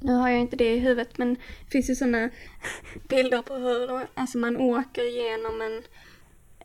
nu 0.00 0.12
har 0.12 0.28
jag 0.28 0.40
inte 0.40 0.56
det 0.56 0.74
i 0.74 0.78
huvudet 0.78 1.18
men 1.18 1.34
det 1.34 1.70
finns 1.70 1.90
ju 1.90 1.94
sådana 1.94 2.30
bilder 3.08 3.42
på 3.42 3.54
hur 3.54 4.06
alltså 4.14 4.38
man 4.38 4.56
åker 4.56 5.02
genom 5.02 5.60
en 5.62 5.82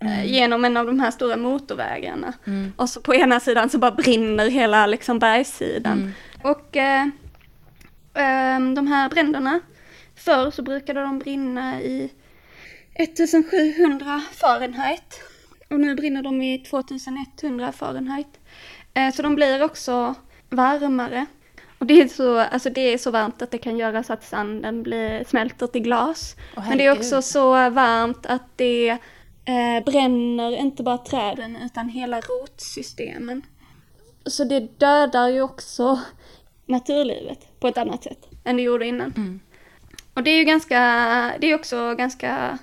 eh, 0.09 0.25
genom 0.25 0.65
en 0.65 0.77
av 0.77 0.85
de 0.85 0.99
här 0.99 1.11
stora 1.11 1.37
motorvägarna. 1.37 2.33
Mm. 2.47 2.73
Och 2.75 2.89
så 2.89 3.01
på 3.01 3.15
ena 3.15 3.39
sidan 3.39 3.69
så 3.69 3.77
bara 3.77 3.91
brinner 3.91 4.49
hela 4.49 4.85
liksom 4.87 5.19
bergssidan. 5.19 5.97
Mm. 5.99 6.11
Och 6.43 6.77
eh, 6.77 7.07
ehm, 8.13 8.75
de 8.75 8.87
här 8.87 9.09
bränderna, 9.09 9.59
förr 10.15 10.51
så 10.51 10.61
brukade 10.61 11.01
de 11.01 11.19
brinna 11.19 11.81
i 11.81 12.09
1700 12.95 14.21
Fahrenheit. 14.33 15.19
Och 15.73 15.79
nu 15.79 15.95
brinner 15.95 16.23
de 16.23 16.41
i 16.41 16.59
2100 16.59 17.71
Fahrenheit. 17.71 18.39
Eh, 18.93 19.13
så 19.13 19.21
de 19.21 19.35
blir 19.35 19.63
också 19.63 20.15
varmare. 20.49 21.25
Och 21.77 21.85
det 21.85 22.01
är, 22.01 22.07
så, 22.07 22.37
alltså 22.39 22.69
det 22.69 22.93
är 22.93 22.97
så 22.97 23.11
varmt 23.11 23.41
att 23.41 23.51
det 23.51 23.57
kan 23.57 23.77
göra 23.77 24.03
så 24.03 24.13
att 24.13 24.23
sanden 24.23 24.83
blir, 24.83 25.23
smälter 25.23 25.67
till 25.67 25.81
glas. 25.81 26.35
Åh, 26.57 26.69
Men 26.69 26.77
det 26.77 26.85
är 26.85 26.91
också 26.91 27.21
så 27.21 27.69
varmt 27.69 28.25
att 28.25 28.57
det 28.57 28.89
eh, 29.45 29.83
bränner 29.85 30.55
inte 30.55 30.83
bara 30.83 30.97
träden 30.97 31.57
utan 31.65 31.89
hela 31.89 32.21
rotsystemen. 32.21 33.41
Så 34.25 34.43
det 34.43 34.79
dödar 34.79 35.29
ju 35.29 35.41
också 35.41 35.99
naturlivet 36.65 37.59
på 37.59 37.67
ett 37.67 37.77
annat 37.77 38.03
sätt 38.03 38.29
än 38.43 38.57
det 38.57 38.63
gjorde 38.63 38.85
innan. 38.85 39.13
Mm. 39.17 39.39
Och 40.13 40.23
det 40.23 40.31
är 40.31 40.37
ju 40.37 40.43
ganska, 40.43 40.79
det 41.39 41.51
är 41.51 41.55
också 41.55 41.95
ganska 41.95 42.57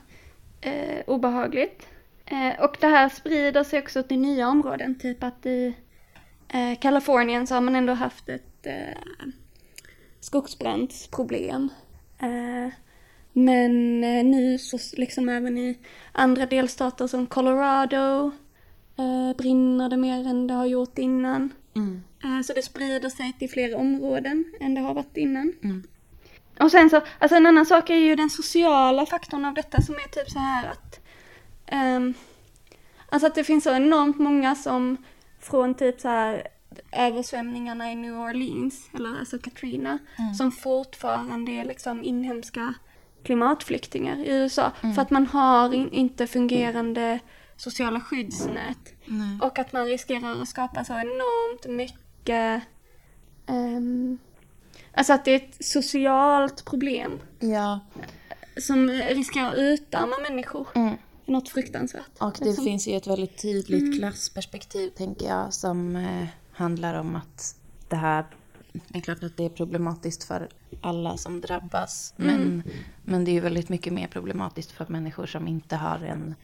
eh, 0.60 1.02
obehagligt. 1.06 1.86
Eh, 2.30 2.64
och 2.64 2.76
det 2.80 2.86
här 2.86 3.08
sprider 3.08 3.64
sig 3.64 3.78
också 3.78 4.02
till 4.02 4.18
nya 4.18 4.48
områden, 4.48 4.98
typ 4.98 5.22
att 5.22 5.46
i 5.46 5.74
eh, 6.48 6.78
Kalifornien 6.80 7.46
så 7.46 7.54
har 7.54 7.60
man 7.60 7.76
ändå 7.76 7.92
haft 7.92 8.28
ett 8.28 8.66
eh, 8.66 9.28
skogsbrandsproblem. 10.20 11.68
Eh, 12.18 12.72
men 13.32 14.00
nu 14.30 14.58
så 14.58 14.78
liksom 14.96 15.28
även 15.28 15.58
i 15.58 15.78
andra 16.12 16.46
delstater 16.46 17.06
som 17.06 17.26
Colorado 17.26 18.30
brinner 19.38 19.88
det 19.88 19.96
mer 19.96 20.26
än 20.26 20.46
det 20.46 20.54
har 20.54 20.66
gjort 20.66 20.98
innan. 20.98 21.52
Mm. 21.76 22.02
Så 22.44 22.52
det 22.52 22.62
sprider 22.62 23.08
sig 23.08 23.32
till 23.38 23.50
fler 23.50 23.76
områden 23.76 24.44
än 24.60 24.74
det 24.74 24.80
har 24.80 24.94
varit 24.94 25.16
innan. 25.16 25.52
Mm. 25.62 25.82
Och 26.60 26.70
sen 26.70 26.90
så, 26.90 27.00
alltså 27.18 27.36
en 27.36 27.46
annan 27.46 27.66
sak 27.66 27.90
är 27.90 27.94
ju 27.94 28.16
den 28.16 28.30
sociala 28.30 29.06
faktorn 29.06 29.44
av 29.44 29.54
detta 29.54 29.82
som 29.82 29.94
är 29.94 30.08
typ 30.08 30.30
så 30.30 30.38
här 30.38 30.68
att 30.70 30.99
Alltså 33.08 33.26
att 33.26 33.34
det 33.34 33.44
finns 33.44 33.64
så 33.64 33.74
enormt 33.74 34.18
många 34.18 34.54
som 34.54 34.96
från 35.40 35.74
typ 35.74 36.00
så 36.00 36.08
här 36.08 36.48
översvämningarna 36.92 37.92
i 37.92 37.94
New 37.94 38.14
Orleans, 38.14 38.90
eller 38.94 39.18
alltså 39.18 39.38
Katrina, 39.38 39.98
som 40.38 40.52
fortfarande 40.52 41.52
är 41.52 41.64
liksom 41.64 42.04
inhemska 42.04 42.74
klimatflyktingar 43.22 44.16
i 44.16 44.30
USA. 44.30 44.72
För 44.80 45.02
att 45.02 45.10
man 45.10 45.26
har 45.26 45.74
in, 45.74 45.92
inte 45.92 46.26
fungerande 46.26 47.18
sociala 47.56 48.00
skyddsnät. 48.00 48.94
Nej. 49.04 49.38
Och 49.42 49.58
att 49.58 49.72
man 49.72 49.86
riskerar 49.86 50.42
att 50.42 50.48
skapa 50.48 50.84
så 50.84 50.92
enormt 50.92 51.66
mycket 51.66 52.62
ehm, 53.46 54.18
Alltså 54.92 55.12
att 55.12 55.24
det 55.24 55.30
är 55.30 55.36
ett 55.36 55.64
socialt 55.64 56.64
problem 56.64 57.18
Ja, 57.38 57.80
som 58.56 58.88
riskerar 58.90 59.48
att 59.48 59.58
utarma 59.58 60.18
människor. 60.28 60.66
Mm. 61.30 61.38
Något 61.38 61.48
fruktansvärt. 61.48 62.10
och 62.18 62.36
det 62.38 62.44
Liksom. 62.44 62.64
finns 62.64 62.88
ju 62.88 62.96
ett 62.96 63.06
väldigt 63.06 63.42
tydligt 63.42 63.98
klassperspektiv 63.98 64.90
tänker 64.90 65.26
jag 65.26 65.54
som 65.54 65.96
eh, 65.96 66.26
handlar 66.52 66.94
om 66.94 67.16
att 67.16 67.56
det 67.88 67.96
här, 67.96 68.24
det 68.72 68.98
är 68.98 69.02
klart 69.02 69.22
att 69.22 69.36
det 69.36 69.44
är 69.44 69.48
problematiskt 69.48 70.24
för 70.24 70.48
alla 70.80 71.16
som 71.16 71.40
drabbas 71.40 72.14
men, 72.16 72.62
men 73.04 73.24
det 73.24 73.30
är 73.30 73.32
ju 73.32 73.40
väldigt 73.40 73.68
mycket 73.68 73.92
mer 73.92 74.06
problematiskt 74.08 74.70
för 74.70 74.86
människor 74.88 75.26
som 75.26 75.48
inte 75.48 75.76
har 75.76 75.98
en 75.98 76.34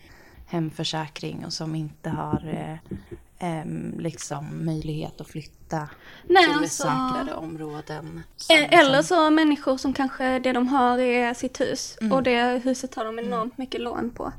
hemförsäkring 0.47 1.45
och 1.45 1.53
som 1.53 1.75
inte 1.75 2.11
har 2.11 2.49
eh, 2.49 2.97
em, 3.39 3.95
liksom 3.99 4.65
möjlighet 4.67 5.21
att 5.21 5.29
flytta 5.29 5.89
Nej, 6.29 6.45
till 6.45 6.53
alltså- 6.55 6.83
säkrare 6.83 7.35
områden. 7.35 8.23
som- 8.37 8.57
Eh, 8.57 8.79
Eller 8.79 9.03
som- 9.03 9.17
så 9.17 9.31
människor 9.31 9.77
som 9.77 9.93
kanske 9.93 10.39
det 10.39 10.53
de 10.53 10.69
har 10.69 10.99
är 10.99 11.35
sitt 11.35 11.61
hus 11.61 11.99
Mm. 12.01 12.13
och 12.13 12.23
det 12.23 12.61
huset 12.65 12.95
har 12.95 13.05
de 13.05 13.19
enormt 13.19 13.59
mycket 13.59 13.81
lån 13.81 14.11
på. 14.11 14.33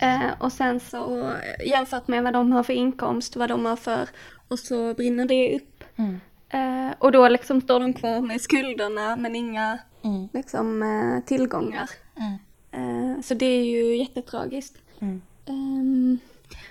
Eh, 0.00 0.20
och 0.38 0.52
sen 0.52 0.80
så 0.80 1.20
eh, 1.30 1.66
jämfört 1.68 2.08
med 2.08 2.22
vad 2.22 2.32
de 2.32 2.52
har 2.52 2.62
för 2.62 2.72
inkomst, 2.72 3.36
vad 3.36 3.48
de 3.48 3.64
har 3.64 3.76
för 3.76 4.08
och 4.48 4.58
så 4.58 4.94
brinner 4.94 5.24
det 5.26 5.56
upp. 5.56 5.84
Mm. 5.96 6.20
Eh, 6.48 6.94
och 6.98 7.12
då 7.12 7.28
liksom 7.28 7.60
står 7.60 7.80
de 7.80 7.92
kvar 7.92 8.20
med 8.20 8.40
skulderna 8.40 9.16
men 9.16 9.36
inga 9.36 9.78
Mm. 10.04 10.28
liksom 10.32 10.82
eh, 10.82 11.24
tillgångar. 11.24 11.90
Mm. 12.16 12.36
Eh, 13.16 13.22
så 13.22 13.34
det 13.34 13.46
är 13.46 13.64
ju 13.64 13.96
jättetragiskt. 13.96 14.76
Mm. 15.00 15.22
Ehm, 15.46 16.18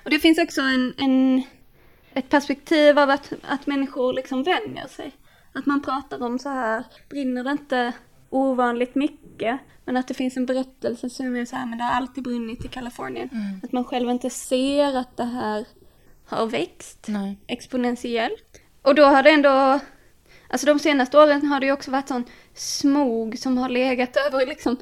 och 0.04 0.10
det 0.10 0.20
finns 0.20 0.38
också 0.40 0.62
en, 0.62 0.94
en, 0.98 1.44
ett 2.16 2.30
perspektiv 2.30 3.00
av 3.00 3.10
att, 3.10 3.34
att 3.42 3.68
människor 3.68 4.14
liksom 4.14 4.44
vänjer 4.44 4.88
sig. 4.88 5.12
Att 5.54 5.66
man 5.66 5.82
pratar 5.82 6.24
om 6.24 6.40
så 6.40 6.50
här, 6.50 6.84
brinner 7.10 7.44
det 7.44 7.52
inte 7.52 7.94
ovanligt 8.30 8.96
mycket? 8.96 9.60
Men 9.86 9.98
att 9.98 10.08
det 10.08 10.14
finns 10.14 10.38
en 10.38 10.46
berättelse 10.46 11.10
som 11.10 11.36
är 11.36 11.46
så 11.46 11.56
här, 11.56 11.66
men 11.66 11.78
det 11.78 11.84
har 11.84 11.92
alltid 11.92 12.24
brunnit 12.24 12.66
i 12.66 12.68
Kalifornien. 12.68 13.30
Mm. 13.32 13.60
Att 13.64 13.72
man 13.72 13.84
själv 13.84 14.10
inte 14.10 14.30
ser 14.30 14.98
att 14.98 15.18
det 15.18 15.24
här 15.24 15.66
har 16.26 16.48
växt 16.48 17.06
Nej. 17.08 17.38
exponentiellt. 17.48 18.62
Och 18.82 18.96
då 18.96 19.04
har 19.04 19.24
det 19.24 19.30
ändå, 19.30 19.80
alltså 20.50 20.68
de 20.68 20.80
senaste 20.80 21.18
åren 21.18 21.46
har 21.46 21.60
det 21.60 21.66
ju 21.66 21.72
också 21.72 21.92
varit 21.92 22.08
sån 22.08 22.24
smog 22.54 23.40
som 23.40 23.58
har 23.58 23.70
legat 23.70 24.18
över 24.28 24.46
liksom 24.46 24.78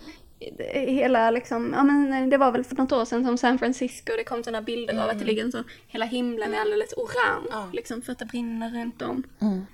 hela 0.73 1.31
liksom, 1.31 1.73
ja 1.73 1.83
men 1.83 2.29
det 2.29 2.37
var 2.37 2.51
väl 2.51 2.63
för 2.63 2.75
något 2.75 2.91
år 2.91 3.05
sedan 3.05 3.25
som 3.25 3.37
San 3.37 3.59
Francisco, 3.59 4.13
det 4.17 4.23
kom 4.23 4.43
sådana 4.43 4.61
bilder 4.61 5.03
av 5.03 5.09
att 5.09 5.19
det 5.19 5.25
ligger 5.25 5.43
en 5.43 5.51
så, 5.51 5.63
hela 5.87 6.05
himlen 6.05 6.53
är 6.53 6.59
alldeles 6.61 6.93
orange 6.93 7.47
Ja. 7.51 7.69
liksom 7.73 8.01
för 8.01 8.11
att 8.11 8.19
det 8.19 8.25
brinner 8.25 8.71
runt 8.71 9.01
om. 9.01 9.23
Mm. 9.39 9.65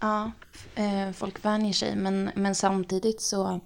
Ja, 0.00 0.32
eh, 0.74 1.12
folk 1.12 1.44
vänjer 1.44 1.72
sig. 1.72 1.96
Men, 1.96 2.30
men 2.34 2.54
samtidigt 2.54 3.20
så... 3.20 3.60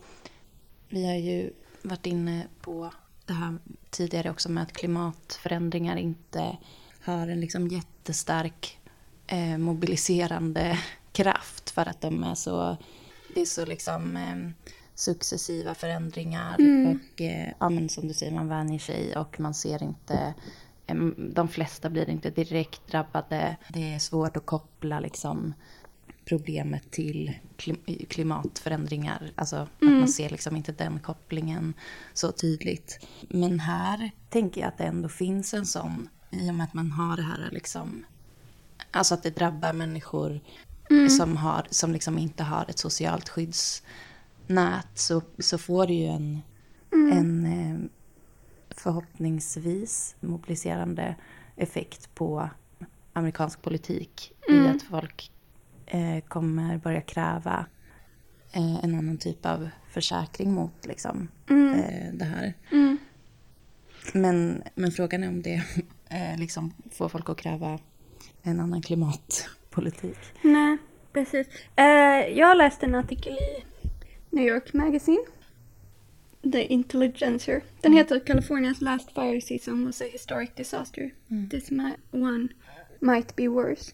Vi 0.89 1.07
har 1.07 1.15
ju 1.15 1.53
varit 1.83 2.07
inne 2.07 2.47
på 2.61 2.93
det 3.27 3.33
här 3.33 3.59
tidigare 3.91 4.31
också 4.31 4.49
med 4.51 4.63
att 4.63 4.73
klimatförändringar 4.73 5.97
inte 5.97 6.57
har 7.05 7.29
en 7.29 7.41
liksom 7.41 7.69
jättestark 7.69 8.79
eh, 9.27 9.59
mobiliserande 9.59 10.79
kraft 11.13 11.71
för 11.71 11.89
att 11.89 12.01
de 12.01 12.25
är 12.25 12.35
så... 12.35 12.77
Det 13.35 13.41
är 13.41 13.47
så 13.47 13.67
liksom... 13.67 14.17
Eh, 14.17 14.71
successiva 14.95 15.75
förändringar. 15.75 16.57
Mm. 16.59 16.91
Och 17.15 17.21
eh, 17.21 17.53
ja, 17.59 17.69
men 17.69 17.89
som 17.89 18.09
du 18.09 18.15
säger, 18.15 18.33
man 18.33 18.49
vänjer 18.49 18.79
sig 18.79 19.17
och 19.17 19.41
man 19.41 19.55
ser 19.55 19.83
inte... 19.83 20.35
em, 20.87 21.15
De 21.35 21.49
flesta 21.49 21.91
blir 21.91 22.11
inte 22.11 22.31
direkt 22.31 22.87
drabbade. 22.91 23.57
Det 23.69 23.95
är 23.95 23.99
svårt 23.99 24.37
att 24.37 24.47
koppla 24.47 25.01
liksom 25.01 25.55
problemet 26.25 26.91
till 26.91 27.35
klim- 27.57 28.07
klimatförändringar. 28.09 29.33
Alltså 29.35 29.57
att 29.57 29.69
man 29.81 30.09
ser 30.09 30.31
liksom 30.31 30.57
inte 30.57 30.73
den 30.73 30.99
kopplingen 30.99 31.75
så 32.13 32.33
tydligt. 32.33 33.07
Men 33.29 33.61
här 33.61 34.11
tänker 34.31 34.61
jag 34.61 34.69
att 34.69 34.79
det 34.79 34.85
ändå 34.85 35.09
finns 35.09 35.55
en 35.55 35.67
sån, 35.67 36.09
i 36.31 36.51
och 36.51 36.55
med 36.55 36.65
att 36.65 36.75
man 36.75 36.91
har 36.91 37.17
det 37.17 37.23
här 37.23 37.49
liksom, 37.53 38.05
alltså 38.91 39.15
att 39.15 39.23
det 39.23 39.37
drabbar 39.37 39.73
människor 39.73 40.41
som, 41.19 41.37
har, 41.37 41.67
som 41.71 41.93
liksom 41.93 42.19
inte 42.19 42.43
har 42.43 42.67
ett 42.69 42.79
socialt 42.79 43.29
skyddsnät, 44.49 44.89
så, 44.95 45.23
så 45.39 45.59
får 45.59 45.87
det 45.87 45.95
ju 45.95 46.07
en, 46.07 46.43
en 46.93 47.47
eh, 47.47 47.91
förhoppningsvis 48.77 50.17
mobiliserande 50.21 51.17
effekt 51.57 52.15
på 52.15 52.49
amerikansk 53.13 53.63
politik 53.63 54.33
i 54.49 54.69
att 54.69 54.83
folk 54.83 55.33
eh, 55.87 56.25
kommer 56.29 56.79
börja 56.79 57.01
kräva 57.01 57.67
eh, 58.53 58.85
en 58.85 58.95
annan 58.95 59.19
typ 59.19 59.47
av 59.47 59.69
försäkring 59.91 60.53
mot 60.53 60.87
liksom, 60.87 61.29
eh, 61.51 62.13
det 62.13 62.25
här. 62.25 62.55
Men, 64.13 64.63
men 64.75 64.91
frågan 64.91 65.23
är 65.23 65.29
om 65.29 65.43
det 65.43 65.63
eh, 66.09 66.39
liksom 66.39 66.73
får 66.91 67.09
folk 67.09 67.29
att 67.29 67.37
kräva 67.37 67.79
en 68.43 68.61
annan 68.61 68.83
klimatpolitik. 68.83 70.19
Nej, 70.43 70.79
precis. 71.13 71.47
Eh, 71.77 72.39
jag 72.39 72.57
läste 72.57 72.87
en 72.87 72.95
artikel 72.95 73.33
i 73.33 73.74
New 74.35 74.45
York 74.45 74.73
Magazine. 74.73 75.25
The 76.53 76.65
Intelligencer. 76.73 77.63
Den 77.81 77.93
heter 77.93 78.21
California's 78.21 78.81
last 78.83 79.11
fire 79.15 79.41
season 79.41 79.87
was 79.87 80.01
a 80.01 80.05
historic 80.13 80.55
disaster. 80.57 81.11
This 81.51 81.71
mi- 81.71 81.97
one 82.11 82.49
might 83.01 83.37
be 83.37 83.49
worse. 83.49 83.93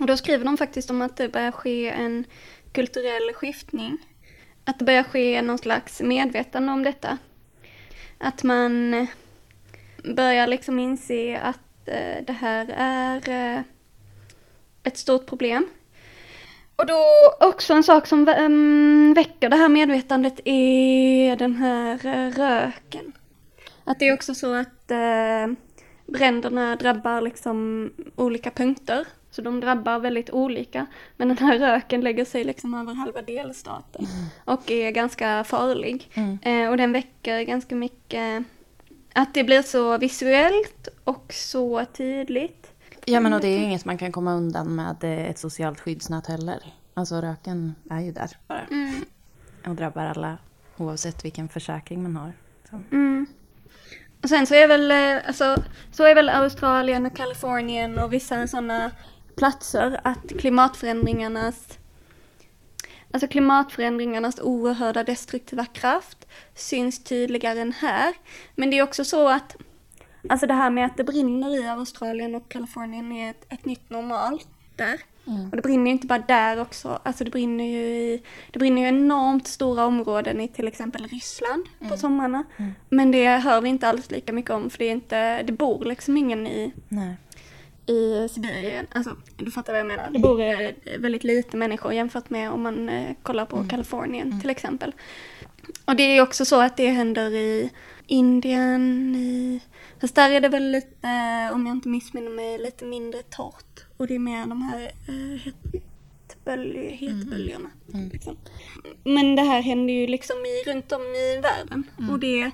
Och 0.00 0.06
då 0.06 0.16
skriver 0.16 0.44
de 0.44 0.56
faktiskt 0.56 0.90
om 0.90 1.02
att 1.02 1.16
det 1.16 1.28
börjar 1.28 1.52
ske 1.52 1.88
en 1.90 2.24
kulturell 2.72 3.32
skiftning. 3.34 3.98
Att 4.64 4.78
det 4.78 4.84
börjar 4.84 5.02
ske 5.02 5.42
någon 5.42 5.58
slags 5.58 6.00
medvetande 6.00 6.72
om 6.72 6.82
detta. 6.82 7.18
Att 8.18 8.42
man 8.42 8.94
eh, 8.94 9.08
börjar 10.14 10.46
liksom 10.46 10.78
inse 10.78 11.38
att 11.38 11.88
eh, 11.88 12.24
det 12.26 12.32
här 12.32 12.74
är 12.76 13.28
eh, 13.56 13.62
ett 14.82 14.96
stort 14.96 15.26
problem. 15.26 15.66
Och 16.76 16.86
då 16.86 17.04
också 17.40 17.74
en 17.74 17.82
sak 17.82 18.06
som 18.06 18.28
um, 18.28 19.14
väcker 19.14 19.48
det 19.48 19.56
här 19.56 19.68
medvetandet 19.68 20.40
är 20.44 21.36
den 21.36 21.56
här 21.56 22.06
eh, 22.06 22.30
röken. 22.30 23.12
Att 23.84 23.98
det 23.98 24.08
är 24.08 24.14
också 24.14 24.34
så 24.34 24.54
att 24.54 24.90
uh, 24.90 25.54
bränderna 26.06 26.76
drabbar 26.76 27.20
liksom 27.20 27.90
olika 28.16 28.50
punkter. 28.50 29.06
Så 29.30 29.42
de 29.42 29.60
drabbar 29.60 29.98
väldigt 29.98 30.30
olika. 30.30 30.86
Men 31.16 31.28
den 31.28 31.38
här 31.38 31.58
röken 31.58 32.00
lägger 32.00 32.24
sig 32.24 32.44
liksom 32.44 32.74
över 32.74 32.94
halva 32.94 33.22
delstaten. 33.22 34.06
Och 34.44 34.70
är 34.70 34.90
ganska 34.90 35.44
farlig. 35.44 36.10
Eh, 36.42 36.70
och 36.70 36.76
den 36.76 36.92
väcker 36.92 37.42
ganska 37.42 37.74
mycket 37.74 38.44
att 39.12 39.34
det 39.34 39.44
blir 39.44 39.62
så 39.62 39.98
visuellt 39.98 40.88
och 41.04 41.32
så 41.32 41.84
tydligt. 41.84 42.73
Ja, 43.06 43.20
men 43.20 43.32
och 43.32 43.40
det 43.40 43.48
är 43.48 43.58
ju 43.58 43.64
inget 43.64 43.84
man 43.84 43.98
kan 43.98 44.12
komma 44.12 44.34
undan 44.34 44.74
med 44.74 45.04
eh, 45.04 45.30
ett 45.30 45.38
socialt 45.38 45.80
skyddsnät 45.80 46.26
heller. 46.26 46.74
Alltså 46.94 47.20
röken 47.20 47.74
är 47.90 48.00
ju 48.00 48.12
där 48.12 48.30
bara. 48.48 48.66
Och 49.66 49.74
drabbar 49.74 50.04
alla 50.04 50.38
oavsett 50.76 51.24
vilken 51.24 51.48
försäkring 51.48 52.02
man 52.02 52.16
har. 52.16 52.32
Så. 52.70 52.82
Och 54.22 54.28
sen 54.28 54.46
så 54.46 54.54
är 54.54 54.68
väl, 54.68 54.90
eh, 54.90 55.26
alltså, 55.26 55.62
så 55.92 56.04
är 56.04 56.14
väl 56.14 56.28
Australien 56.28 57.06
och 57.06 57.16
Kalifornien 57.16 57.98
och 57.98 58.12
vissa 58.12 58.46
sådana 58.46 58.90
platser 59.36 60.00
att 60.04 60.28
klimatförändringarnas 60.38 61.78
Alltså 63.10 63.28
klimatförändringarnas 63.28 64.40
oerhörda 64.40 65.04
destruktiva 65.04 65.66
kraft 65.66 66.26
syns 66.54 67.04
tydligare 67.04 67.60
än 67.60 67.72
här. 67.72 68.14
Men 68.54 68.70
det 68.70 68.78
är 68.78 68.82
också 68.82 69.04
så 69.04 69.28
att 69.28 69.56
Alltså 70.28 70.46
det 70.46 70.54
här 70.54 70.70
med 70.70 70.86
att 70.86 70.96
det 70.96 71.04
brinner 71.04 71.64
i 71.64 71.68
Australien 71.68 72.34
och 72.34 72.48
Kalifornien 72.48 73.12
är 73.12 73.30
ett, 73.30 73.46
ett 73.48 73.64
nytt 73.64 73.90
normalt 73.90 74.48
där. 74.76 75.00
Och 75.50 75.56
det 75.56 75.62
brinner 75.62 75.86
ju 75.86 75.92
inte 75.92 76.06
bara 76.06 76.18
där 76.18 76.60
också, 76.60 77.00
alltså 77.02 77.24
det 77.24 77.30
brinner 77.30 77.64
ju 77.64 77.78
i, 77.78 78.22
det 78.50 78.58
brinner 78.58 78.82
ju 78.82 78.88
enormt 78.88 79.46
stora 79.46 79.84
områden 79.84 80.40
i 80.40 80.48
till 80.48 80.68
exempel 80.68 81.06
Ryssland 81.08 81.64
på 81.88 81.96
somrarna. 81.96 82.44
Men 82.88 83.10
det 83.10 83.28
hör 83.28 83.60
vi 83.60 83.68
inte 83.68 83.88
alls 83.88 84.10
lika 84.10 84.32
mycket 84.32 84.50
om 84.50 84.70
för 84.70 84.78
det 84.78 84.84
är 84.84 84.92
inte, 84.92 85.42
det 85.42 85.52
bor 85.52 85.84
liksom 85.84 86.16
ingen 86.16 86.46
i, 86.46 86.72
Nej. 86.88 87.16
i 87.86 88.28
Sibirien. 88.28 88.86
Alltså, 88.92 89.16
du 89.36 89.50
fattar 89.50 89.72
vad 89.72 89.80
jag 89.80 89.86
menar. 89.86 90.08
Det 90.10 90.18
bor 90.18 90.40
eh, 90.40 90.70
väldigt 90.98 91.24
lite 91.24 91.56
människor 91.56 91.92
jämfört 91.92 92.30
med 92.30 92.50
om 92.50 92.62
man 92.62 92.88
eh, 92.88 93.16
kollar 93.22 93.46
på 93.46 93.64
Kalifornien 93.68 94.40
till 94.40 94.50
exempel. 94.50 94.92
Och 95.84 95.96
det 95.96 96.02
är 96.02 96.22
också 96.22 96.44
så 96.44 96.60
att 96.60 96.76
det 96.76 96.88
händer 96.88 97.30
i 97.30 97.70
Indien, 98.06 99.14
i... 99.16 99.60
Fast 100.04 100.14
där 100.14 100.30
är 100.30 100.40
det 100.40 100.48
väl 100.48 100.70
lite, 100.70 101.08
eh, 101.08 101.54
om 101.54 101.66
jag 101.66 101.76
inte 101.76 101.88
missminner 101.88 102.30
mig, 102.30 102.58
lite 102.58 102.84
mindre 102.84 103.22
torrt. 103.22 103.84
Och 103.96 104.06
det 104.06 104.14
är 104.14 104.18
mer 104.18 104.46
de 104.46 104.62
här 104.62 104.90
eh, 105.08 105.52
hetbölj, 106.28 106.88
hetböljorna. 106.88 107.70
Liksom. 108.12 108.36
Men 109.04 109.36
det 109.36 109.42
här 109.42 109.60
händer 109.62 109.94
ju 109.94 110.06
liksom 110.06 110.36
i, 110.36 110.70
runt 110.70 110.92
om 110.92 111.02
i 111.02 111.40
världen. 111.40 111.84
Och 112.10 112.18
det, 112.18 112.50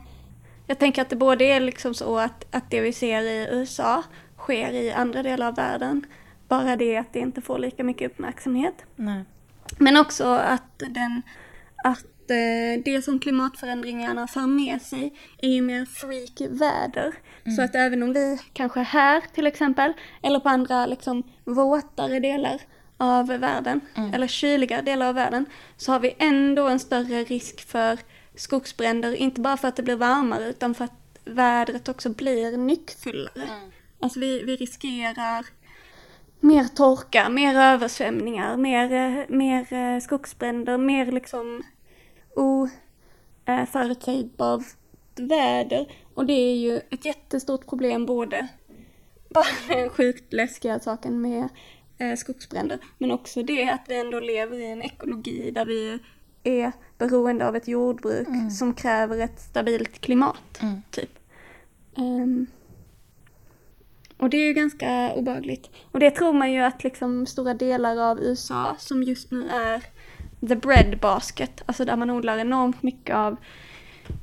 jag 0.67 0.79
tänker 0.79 1.03
att 1.03 1.11
det 1.11 1.17
både 1.17 1.45
är 1.45 1.61
liksom 1.61 1.95
så 1.95 2.19
att, 2.19 2.55
att 2.55 2.71
det 2.71 2.81
vi 2.81 2.93
ser 2.93 3.23
i 3.23 3.49
USA 3.51 4.03
sker 4.37 4.73
i 4.73 4.93
andra 4.93 5.23
delar 5.23 5.49
av 5.49 5.55
världen. 5.55 6.07
Bara 6.49 6.77
det 6.77 6.97
att 6.97 7.13
det 7.13 7.19
inte 7.19 7.41
får 7.41 7.59
lika 7.59 7.85
mycket 7.85 8.11
uppmärksamhet. 8.11 8.75
Nej. 8.97 9.25
Men 9.79 9.97
också 9.97 10.25
att, 10.25 10.79
den, 10.79 11.23
att 11.85 12.05
det 12.85 13.03
som 13.05 13.19
klimatförändringarna 13.19 14.27
för 14.27 14.40
med 14.40 14.83
sig 14.83 15.14
är 15.38 15.49
ju 15.49 15.62
mer 15.62 15.85
freak-väder. 15.85 17.14
Så 17.57 17.62
att 17.62 17.75
även 17.75 18.03
om 18.03 18.12
vi 18.12 18.38
kanske 18.53 18.81
här 18.81 19.23
till 19.35 19.47
exempel, 19.47 19.93
eller 20.23 20.40
på 20.40 20.49
andra 20.49 20.87
liksom 20.87 21.23
våtare 21.45 22.21
delar 22.21 22.61
av 22.97 23.27
världen, 23.27 23.81
eller 24.14 24.27
kyligare 24.27 24.83
delar 24.83 25.09
av 25.09 25.14
världen, 25.14 25.47
så 25.77 25.93
har 25.93 26.01
vi 26.01 26.14
ändå 26.19 26.69
en 26.69 26.81
större 26.81 27.25
risk 27.25 27.69
för 27.69 27.99
skogsbränder, 28.35 29.14
inte 29.14 29.40
bara 29.40 29.57
för 29.57 29.69
att 29.69 29.77
det 29.77 29.83
blir 29.83 29.97
varmare 29.97 30.49
utan 30.49 30.75
för 30.75 30.85
att 30.85 31.19
vädret 31.25 31.88
också 31.88 32.11
blir 32.11 32.57
nyckfullare. 32.57 33.49
Alltså 34.01 34.21
vi, 34.21 34.43
vi 34.43 34.57
riskerar 34.57 35.47
mer 36.40 36.64
torka, 36.64 37.29
mer 37.29 37.55
översvämningar, 37.55 38.57
mer, 38.57 38.93
eh, 38.93 39.25
mer 39.29 39.73
eh, 39.73 40.01
skogsbränder, 40.01 40.79
mer 40.79 41.12
liksom 41.12 41.62
oförutsägbart 42.35 44.64
väder. 45.16 45.93
Och 46.14 46.27
det 46.27 46.33
är 46.33 46.57
ju 46.57 46.81
ett 46.90 47.05
jättestort 47.05 47.66
problem 47.66 48.07
både 48.07 48.49
bara 49.31 49.45
den 49.69 49.90
sjukt 49.90 50.33
läskiga 50.33 50.81
saken 50.81 51.21
med 51.21 51.49
eh, 51.99 52.16
skogsbränder, 52.16 52.79
men 52.99 53.11
också 53.11 53.43
det 53.43 53.71
att 53.71 53.85
vi 53.88 54.01
ändå 54.01 54.21
lever 54.21 54.59
i 54.59 54.66
en 54.66 54.83
ekologi 54.83 55.51
där 55.51 55.64
vi 55.64 55.99
är 56.43 56.73
beroende 56.99 57.49
av 57.49 57.57
ett 57.57 57.69
jordbruk 57.69 58.29
som 58.59 58.75
kräver 58.75 59.19
ett 59.19 59.40
stabilt 59.40 60.01
klimat, 60.01 60.61
typ. 60.90 61.19
Ehm, 61.97 62.47
och 64.16 64.31
det 64.31 64.37
är 64.37 64.47
ju 64.47 64.53
ganska 64.53 65.12
obehagligt. 65.14 65.71
Och 65.93 66.01
det 66.01 66.11
tror 66.11 66.33
man 66.33 66.53
ju 66.53 66.61
att 66.61 66.85
liksom 66.85 67.27
stora 67.27 67.55
delar 67.55 68.11
av 68.11 68.21
USA 68.21 68.77
som 68.79 69.03
just 69.03 69.31
nu 69.31 69.49
är 69.49 69.85
the 70.48 70.57
bread 70.57 70.98
basket, 71.00 71.62
alltså 71.66 71.85
där 71.85 71.96
man 71.96 72.11
odlar 72.11 72.38
enormt 72.38 72.83
mycket 72.83 73.16
av 73.16 73.37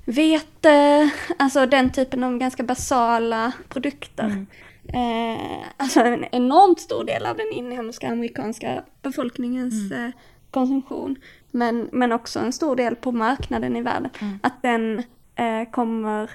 vete, 0.06 1.10
alltså 1.38 1.65
den 1.65 1.91
typen 1.91 2.23
av 2.23 2.38
ganska 2.38 2.63
basala 2.63 3.51
produkter. 3.69 4.45
Eh, 4.88 5.63
alltså 5.77 5.99
en 5.99 6.25
enormt 6.32 6.80
stor 6.80 7.03
del 7.03 7.25
av 7.25 7.38
den 7.38 7.51
inhemska 7.53 8.08
amerikanska 8.08 8.84
befolkningens 9.01 9.91
eh, 9.91 10.10
konsumtion. 10.51 11.15
Men, 11.51 11.89
men 11.91 12.12
också 12.12 12.39
en 12.39 12.53
stor 12.53 12.75
del 12.75 12.95
på 12.95 13.12
marknaden 13.12 13.75
i 13.75 13.82
världen. 13.82 14.10
Att 14.43 14.62
den 14.62 15.03
eh, 15.36 15.69
kommer 15.71 16.30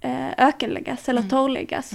eh, 0.00 0.30
ökenläggas 0.38 1.08
eller 1.08 1.22
torrläggas. 1.22 1.92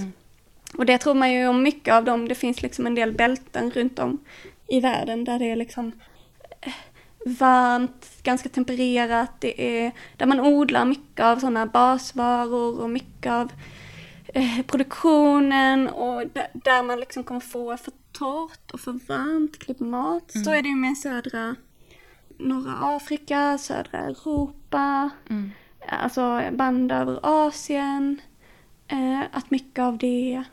Och 0.78 0.86
det 0.86 0.98
tror 0.98 1.14
man 1.14 1.32
ju 1.32 1.48
om 1.48 1.62
mycket 1.62 1.94
av 1.94 2.04
dem. 2.04 2.28
Det 2.28 2.34
finns 2.34 2.62
liksom 2.62 2.86
en 2.86 2.94
del 2.94 3.12
bälten 3.12 3.70
runt 3.70 3.98
om 3.98 4.18
i 4.66 4.80
världen 4.80 5.24
där 5.24 5.38
det 5.38 5.50
är 5.50 5.56
liksom 5.56 5.92
eh, 6.60 6.72
varmt, 7.26 8.22
ganska 8.22 8.48
tempererat. 8.48 9.30
Det 9.40 9.84
är 9.86 9.92
där 10.16 10.26
man 10.26 10.40
odlar 10.40 10.84
mycket 10.84 11.24
av 11.24 11.36
sådana 11.38 11.66
basvaror 11.66 12.80
och 12.80 12.90
mycket 12.90 13.32
av 13.32 13.52
eh, 14.34 14.62
produktionen 14.66 15.88
och 15.88 16.22
där, 16.52 16.82
man 16.82 17.00
liksom 17.00 17.24
kommer 17.24 17.40
få 17.40 17.76
för 17.76 17.92
torrt 18.12 18.70
och 18.70 18.80
för 18.80 18.92
varmt 18.92 19.58
klimat. 19.58 20.32
Så 20.44 20.50
är 20.50 20.62
det 20.62 20.68
ju 20.68 20.76
med 20.76 20.96
södra 20.98 21.56
norra 22.38 22.96
Afrika, 22.96 23.58
södra 23.58 23.98
Europa, 23.98 25.10
Mm. 25.28 25.50
alltså 25.88 26.42
band 26.52 26.92
över 26.92 27.20
Asien. 27.22 28.20
Eh, 28.88 29.20
att 29.32 29.50
mycket 29.50 29.82
av 29.82 29.98
det, 29.98 30.44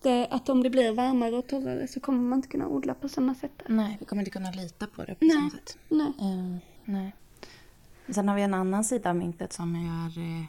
att, 0.00 0.06
eh, 0.06 0.36
att 0.36 0.48
om 0.48 0.62
det 0.62 0.70
blir 0.70 0.92
varmare 0.92 1.36
och 1.36 1.46
torrare 1.48 1.88
så 1.88 2.00
kommer 2.00 2.20
man 2.20 2.38
inte 2.38 2.48
kunna 2.48 2.68
odla 2.68 2.94
på 2.94 3.08
samma 3.08 3.34
sätt. 3.34 3.52
där. 3.66 3.74
Nej, 3.74 3.96
vi 4.00 4.06
kommer 4.06 4.22
inte 4.22 4.30
kunna 4.30 4.50
lita 4.50 4.86
på 4.86 5.04
det 5.04 5.14
på 5.14 5.24
Nej. 5.24 5.30
samma 5.36 5.50
sätt. 5.50 5.78
Nej. 5.88 6.12
Eh, 6.20 6.56
nej. 6.84 7.14
Sen 8.08 8.28
har 8.28 8.36
vi 8.36 8.42
en 8.42 8.54
annan 8.54 8.84
sida 8.84 9.10
av 9.10 9.16
myntet 9.16 9.52
som 9.52 9.74
är 9.76 10.18
eh, 10.18 10.44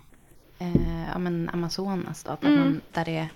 eh, 0.67 1.09
ja, 1.13 1.19
men 1.19 1.49
Amazonas. 1.49 2.23
Då, 2.23 2.37
där, 2.41 2.47
Mm. 2.49 2.59
man, 2.59 2.81
där, 2.91 3.05
det, 3.05 3.29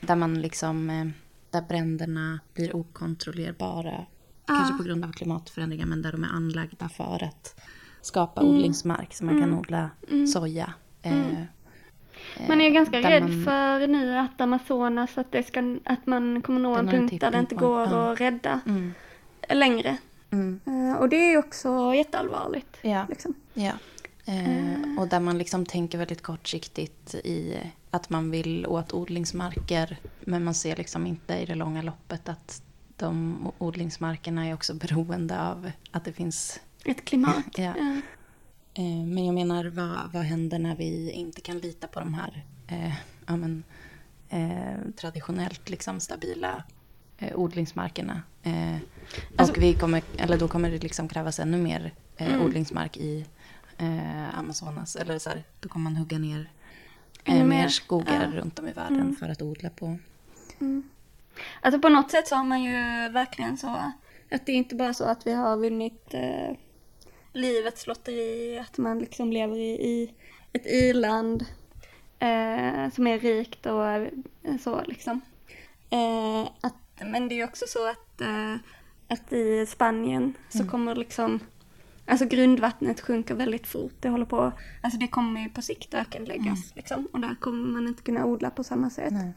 där 0.00 0.16
man 0.16 0.40
liksom... 0.42 0.90
Eh, 0.90 1.06
där 1.50 1.62
bränderna 1.62 2.40
blir 2.54 2.76
okontrollerbara. 2.76 4.06
Kanske 4.46 4.74
på 4.76 4.82
grund 4.82 5.04
av 5.04 5.12
klimatförändringar 5.12 5.86
men 5.86 6.02
där 6.02 6.12
de 6.12 6.24
är 6.24 6.28
anlagda 6.28 6.88
för 6.88 7.24
att 7.24 7.60
skapa 8.00 8.40
Mm. 8.40 8.54
odlingsmark 8.54 9.14
så 9.14 9.24
man 9.24 9.40
kan 9.40 9.54
odla 9.58 9.90
soja. 10.32 10.74
Eh, 11.02 11.28
eh, 11.32 11.42
Man 12.48 12.60
är 12.60 12.70
ganska 12.70 13.00
där 13.00 13.10
rädd 13.10 13.22
man- 13.22 13.44
för 13.44 13.86
nu 13.86 14.18
att 14.18 14.40
Amazonas, 14.40 15.18
att, 15.18 15.32
det 15.32 15.42
ska, 15.46 15.76
att 15.84 16.06
man 16.06 16.42
kommer 16.42 16.60
nå 16.60 16.74
en 16.76 16.88
punkt 16.88 17.20
där 17.20 17.30
det 17.30 17.38
inte 17.38 17.54
går 17.54 17.80
ja. 17.80 18.12
att 18.12 18.20
rädda 18.20 18.60
Mm, 18.66 18.94
längre. 19.48 19.96
mm, 20.30 20.60
Eh, 20.66 21.00
och 21.00 21.08
det 21.08 21.16
är 21.32 21.38
också 21.38 21.94
jätteallvarligt. 21.94 22.76
ja. 22.82 23.06
Liksom. 23.08 23.34
Ja. 23.54 23.72
Eh, 24.24 24.98
och 24.98 25.08
där 25.08 25.20
man 25.20 25.38
liksom 25.38 25.66
tänker 25.66 25.98
väldigt 25.98 26.22
kortsiktigt 26.22 27.14
i 27.14 27.56
att 27.90 28.10
man 28.10 28.30
vill 28.30 28.66
åt 28.66 28.92
odlingsmarker. 28.92 29.96
Men 30.20 30.44
man 30.44 30.54
ser 30.54 30.76
liksom 30.76 31.06
inte 31.06 31.34
i 31.34 31.44
det 31.46 31.54
långa 31.54 31.82
loppet 31.82 32.28
att 32.28 32.62
de 32.96 33.36
odlingsmarkerna 33.58 34.46
är 34.46 34.54
också 34.54 34.74
beroende 34.74 35.40
av 35.40 35.70
att 35.90 36.04
det 36.04 36.12
finns... 36.12 36.60
Ett 36.84 37.04
klimat. 37.04 37.44
Ja. 37.58 37.72
Eh, 38.80 39.06
men 39.06 39.24
jag 39.26 39.34
menar, 39.34 39.64
vad, 39.64 40.12
vad 40.12 40.22
händer 40.22 40.58
när 40.58 40.76
vi 40.76 41.10
inte 41.10 41.40
kan 41.40 41.58
lita 41.58 41.86
på 41.86 42.00
de 42.00 42.14
här 42.14 42.44
eh, 42.68 42.92
ja, 43.26 43.36
men, 43.36 43.62
eh, 44.28 44.90
traditionellt 44.96 45.70
liksom 45.70 46.00
stabila 46.00 46.64
eh, 47.18 47.36
odlingsmarkerna? 47.38 48.22
Eh, 48.42 48.76
Alltså- 49.36 49.54
och 49.56 49.62
vi 49.62 49.74
kommer, 49.74 50.02
eller 50.16 50.38
då 50.38 50.48
kommer 50.48 50.70
det 50.70 50.78
liksom 50.82 51.08
krävas 51.08 51.38
ännu 51.40 51.56
mer 51.58 51.92
eh, 52.16 52.28
Mm. 52.34 52.46
odlingsmark 52.46 52.96
i 52.96 53.26
Amazonas. 54.32 54.96
Eller 54.96 55.18
så 55.18 55.30
här, 55.30 55.42
då 55.60 55.68
kommer 55.68 55.84
man 55.90 55.96
hugga 55.96 56.18
ner 56.18 56.50
Ännu 57.24 57.44
mer 57.44 57.68
skogar 57.68 58.14
ja. 58.14 58.22
Mm. 58.22 58.36
runt 58.36 58.58
om 58.58 58.68
i 58.68 58.72
världen 58.72 59.16
för 59.16 59.28
att 59.28 59.42
odla 59.42 59.70
på. 59.70 59.98
Alltså 61.60 61.80
på 61.80 61.88
något 61.88 62.10
sätt 62.10 62.28
så 62.28 62.34
har 62.36 62.44
man 62.44 62.62
ju 62.62 62.72
verkligen 63.08 63.56
så 63.56 63.66
att 64.30 64.46
det 64.46 64.52
är 64.52 64.56
inte 64.56 64.74
bara 64.74 64.94
så 64.94 65.04
att 65.04 65.26
vi 65.26 65.32
har 65.32 65.56
vunnit 65.56 66.14
livets 67.32 67.86
lotteri, 67.86 68.58
att 68.58 68.78
man 68.78 68.98
liksom 68.98 69.32
lever 69.32 69.56
i, 69.56 69.70
i 69.70 70.14
ett 70.52 70.66
i-land 70.66 71.46
eh, 72.18 72.90
som 72.92 73.06
är 73.06 73.18
rikt 73.18 73.66
och 73.66 74.08
så 74.60 74.82
liksom. 74.84 75.20
Eh, 75.90 76.50
att, 76.60 76.74
men 77.00 77.28
det 77.28 77.34
är 77.34 77.36
ju 77.36 77.44
också 77.44 77.64
så 77.68 77.90
att, 77.90 78.20
eh, 78.20 78.54
att 79.08 79.32
i 79.32 79.66
Spanien 79.66 80.34
så 80.48 80.68
kommer 80.68 80.94
liksom 80.94 81.40
Alltså 82.06 82.26
grundvattnet 82.26 83.00
sjunker 83.00 83.34
väldigt 83.34 83.66
fort. 83.66 83.92
Det 84.00 84.08
håller 84.08 84.24
på, 84.24 84.52
alltså 84.80 84.98
det 84.98 85.08
kommer 85.08 85.40
ju 85.40 85.48
på 85.48 85.62
sikt 85.62 85.94
ökenläggas 85.94 86.72
liksom. 86.76 87.08
Och 87.12 87.20
där 87.20 87.34
kommer 87.40 87.68
man 87.68 87.88
inte 87.88 88.02
kunna 88.02 88.26
odla 88.26 88.50
på 88.50 88.64
samma 88.64 88.90
sätt. 88.90 89.12
Nej. 89.12 89.32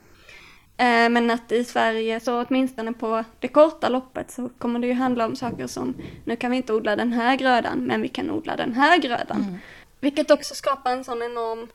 Eh, 0.77 1.09
Men 1.09 1.31
att 1.31 1.51
i 1.51 1.63
Sverige, 1.63 2.19
så 2.19 2.41
åtminstone 2.45 2.93
på 2.93 3.23
det 3.39 3.47
korta 3.47 3.89
loppet, 3.89 4.31
så 4.31 4.49
kommer 4.57 4.79
det 4.79 4.87
ju 4.87 4.93
handla 4.93 5.25
om 5.25 5.35
saker 5.35 5.67
som, 5.67 5.93
nu 6.25 6.35
kan 6.35 6.51
vi 6.51 6.57
inte 6.57 6.73
odla 6.73 6.95
den 6.95 7.13
här 7.13 7.35
grödan, 7.35 7.79
men 7.79 8.01
vi 8.01 8.07
kan 8.07 8.31
odla 8.31 8.55
den 8.55 8.73
här 8.73 8.97
grödan. 8.97 9.57
Vilket 9.99 10.31
också 10.31 10.55
skapar 10.55 10.91
en 10.91 11.03
sån 11.03 11.21
enorm 11.21 11.67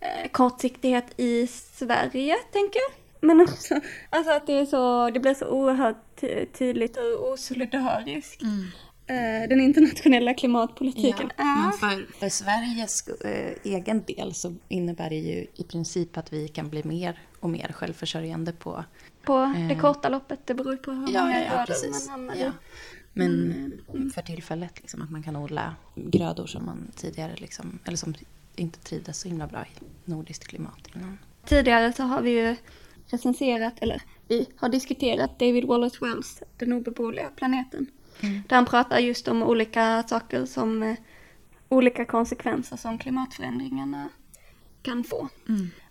eh, 0.00 0.30
kortsiktighet 0.30 1.04
i 1.16 1.46
Sverige, 1.46 2.34
tänker 2.52 2.78
jag. 2.80 2.92
Men 3.20 3.40
också, 3.40 3.74
alltså 4.10 4.32
att 4.32 4.46
det 4.46 4.52
är 4.52 4.64
så, 4.66 5.10
det 5.10 5.20
blir 5.20 5.34
så 5.34 5.46
oerhört 5.46 6.20
ty- 6.20 6.46
tydligt 6.46 6.96
och 6.96 7.32
osolidariskt. 7.32 8.42
Eh, 9.06 9.48
den 9.48 9.60
internationella 9.60 10.34
klimatpolitiken 10.34 11.30
Ja, 11.36 11.44
är. 11.44 11.78
för, 11.78 12.18
för 12.20 12.28
Sveriges 12.28 13.08
eh, 13.08 13.54
egen 13.64 14.02
del 14.04 14.34
så 14.34 14.54
innebär 14.68 15.10
det 15.10 15.16
ju 15.16 15.46
i 15.54 15.64
princip 15.68 16.16
att 16.18 16.32
vi 16.32 16.48
kan 16.48 16.68
bli 16.68 16.82
mer 16.84 17.18
och 17.44 17.50
mer 17.50 17.72
självförsörjande 17.72 18.52
på... 18.52 18.84
På 19.22 19.54
det 19.68 19.74
Eh. 19.74 19.80
korta 19.80 20.08
loppet, 20.08 20.46
det 20.46 20.54
beror 20.54 20.76
på 20.76 20.90
hur 20.90 20.98
många 20.98 21.10
grödor 21.10 21.90
man 21.90 22.10
hamnar 22.10 22.34
i. 22.34 22.40
Ja. 22.40 22.52
Men 23.12 24.10
för 24.14 24.22
tillfället 24.22 24.80
liksom 24.80 25.02
att 25.02 25.10
man 25.10 25.22
kan 25.22 25.36
odla 25.36 25.74
grödor 25.94 26.46
som 26.46 26.66
man 26.66 26.86
tidigare 26.96 27.34
liksom, 27.36 27.78
eller 27.84 27.96
som 27.96 28.14
inte 28.56 28.78
trivdes 28.78 29.20
så 29.20 29.28
himla 29.28 29.46
bra 29.46 29.62
i 29.62 29.84
nordiskt 30.04 30.46
klimat 30.46 30.88
innan. 30.94 31.18
Tidigare 31.44 31.92
så 31.92 32.02
har 32.02 32.22
vi 32.22 32.30
ju 32.30 32.56
recenserat, 33.06 33.74
eller 33.80 34.02
vi 34.28 34.46
har 34.56 34.68
diskuterat 34.68 35.38
David 35.38 35.64
Wallace 35.64 35.98
Wells, 36.00 36.42
Den 36.58 36.72
obeboeliga 36.72 37.28
planeten. 37.36 37.86
Där 38.20 38.56
han 38.56 38.66
pratar 38.66 38.98
just 38.98 39.28
om 39.28 39.42
olika 39.42 40.02
saker 40.02 40.46
som, 40.46 40.82
eh, 40.82 40.96
olika 41.68 42.04
konsekvenser 42.04 42.76
som 42.76 42.98
klimatförändringarna 42.98 44.08
kan 44.82 45.04
få. 45.04 45.28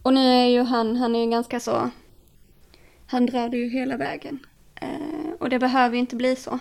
Och 0.04 0.14
nu 0.14 0.20
är 0.20 0.46
ju 0.46 0.62
han, 0.62 0.96
han 0.96 1.16
är 1.16 1.20
ju 1.20 1.32
ganska 1.32 1.60
så, 1.60 1.90
han 3.08 3.26
drar 3.26 3.50
det 3.50 3.58
ju 3.58 3.70
hela 3.70 3.98
vägen. 3.98 4.40
Eh, 4.76 5.32
och 5.40 5.50
det 5.50 5.60
behöver 5.60 5.96
ju 5.96 6.00
inte 6.00 6.16
bli 6.16 6.36
så. 6.36 6.60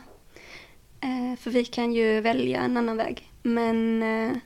Eh, 1.00 1.38
för 1.38 1.50
vi 1.50 1.64
kan 1.64 1.92
ju 1.92 2.20
välja 2.20 2.60
en 2.60 2.76
annan 2.76 2.96
väg. 2.96 3.32
Men 3.42 4.02
eh, 4.02 4.36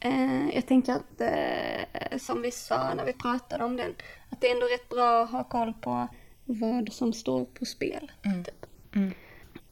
eh, 0.00 0.54
jag 0.54 0.66
tänker 0.66 0.92
att, 0.92 1.20
eh, 1.20 2.18
som 2.18 2.42
vi 2.42 2.50
sa 2.50 2.94
när 2.94 3.04
vi 3.04 3.12
pratade 3.12 3.64
om 3.64 3.76
den, 3.76 3.94
att 4.30 4.40
det 4.40 4.48
är 4.48 4.54
ändå 4.54 4.66
rätt 4.66 4.88
bra 4.88 5.22
att 5.22 5.30
ha 5.30 5.44
koll 5.44 5.72
på 5.72 6.08
vad 6.44 6.92
som 6.92 7.12
står 7.12 7.44
på 7.44 7.64
spel. 7.64 8.12
Typ. 8.44 8.66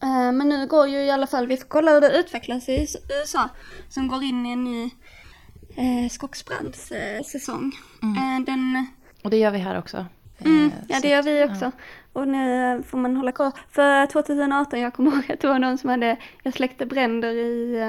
Eh, 0.02 0.32
men 0.32 0.48
nu 0.48 0.66
går 0.66 0.88
ju 0.88 0.98
i 0.98 1.10
alla 1.10 1.26
fall, 1.26 1.46
vi 1.46 1.56
får 1.56 1.68
kolla 1.68 1.90
hur 1.90 2.00
det 2.00 2.18
utvecklas 2.18 2.68
i 2.68 2.86
USA, 3.20 3.48
som 3.88 4.08
går 4.08 4.22
in 4.22 4.46
i 4.46 4.52
en 4.52 4.64
ny 4.64 4.90
eh, 5.76 6.08
skogsbrandssäsong. 6.10 7.72
Eh, 8.02 8.44
den 8.46 8.86
Och 9.22 9.30
det 9.30 9.36
gör 9.36 9.50
vi 9.50 9.58
här 9.58 9.78
också. 9.78 10.06
Mm, 10.44 10.66
Eh, 10.66 10.72
ja 10.88 11.00
det 11.00 11.08
gör 11.08 11.22
vi 11.22 11.44
också. 11.44 11.72
Och 12.12 12.28
nu 12.28 12.82
får 12.86 12.98
man 12.98 13.16
hålla 13.16 13.32
koll. 13.32 13.50
För 13.70 14.06
2018, 14.06 14.80
jag 14.80 14.94
kommer 14.94 15.12
ihåg 15.12 15.32
att 15.32 15.40
det 15.40 15.48
var 15.48 15.58
någon 15.58 15.78
som 15.78 15.90
hade, 15.90 16.16
jag 16.42 16.54
släckte 16.54 16.86
bränder 16.86 17.32
i 17.32 17.80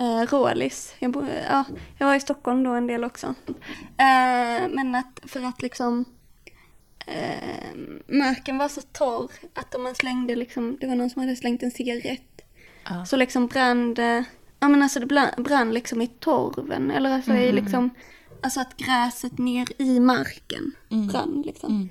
uh, 0.00 0.26
Rålis. 0.26 0.94
Jag, 0.98 1.10
bo, 1.10 1.24
ja, 1.48 1.64
jag 1.98 2.06
var 2.06 2.14
i 2.14 2.20
Stockholm 2.20 2.64
då 2.64 2.70
en 2.70 2.86
del 2.86 3.04
också. 3.04 3.34
Eh, 3.96 4.68
men 4.68 4.94
att 4.94 5.20
för 5.26 5.46
att 5.46 5.62
liksom 5.62 6.04
eh, 7.06 7.74
marken 8.06 8.58
var 8.58 8.68
så 8.68 8.80
torr 8.80 9.30
att 9.54 9.74
om 9.74 9.82
man 9.82 9.94
slängde 9.94 10.36
liksom, 10.36 10.76
det 10.80 10.86
var 10.86 10.94
någon 10.94 11.10
som 11.10 11.22
hade 11.22 11.36
slängt 11.36 11.62
en 11.62 11.70
cigarett. 11.70 12.42
Ja. 12.84 13.04
Så 13.04 13.16
liksom 13.16 13.46
brann 13.46 13.94
ja 14.64 14.68
men 14.68 14.82
alltså 14.82 15.00
det 15.00 15.06
brann, 15.36 15.74
liksom 15.74 16.02
i 16.02 16.06
torven 16.06 16.90
eller 16.90 17.10
alltså 17.10 17.32
i 17.32 17.52
liksom, 17.52 17.90
alltså 18.42 18.60
att 18.60 18.76
gräset 18.76 19.38
ner 19.38 19.82
i 19.82 20.00
marken 20.00 20.72
brann 21.10 21.42
liksom. 21.46 21.88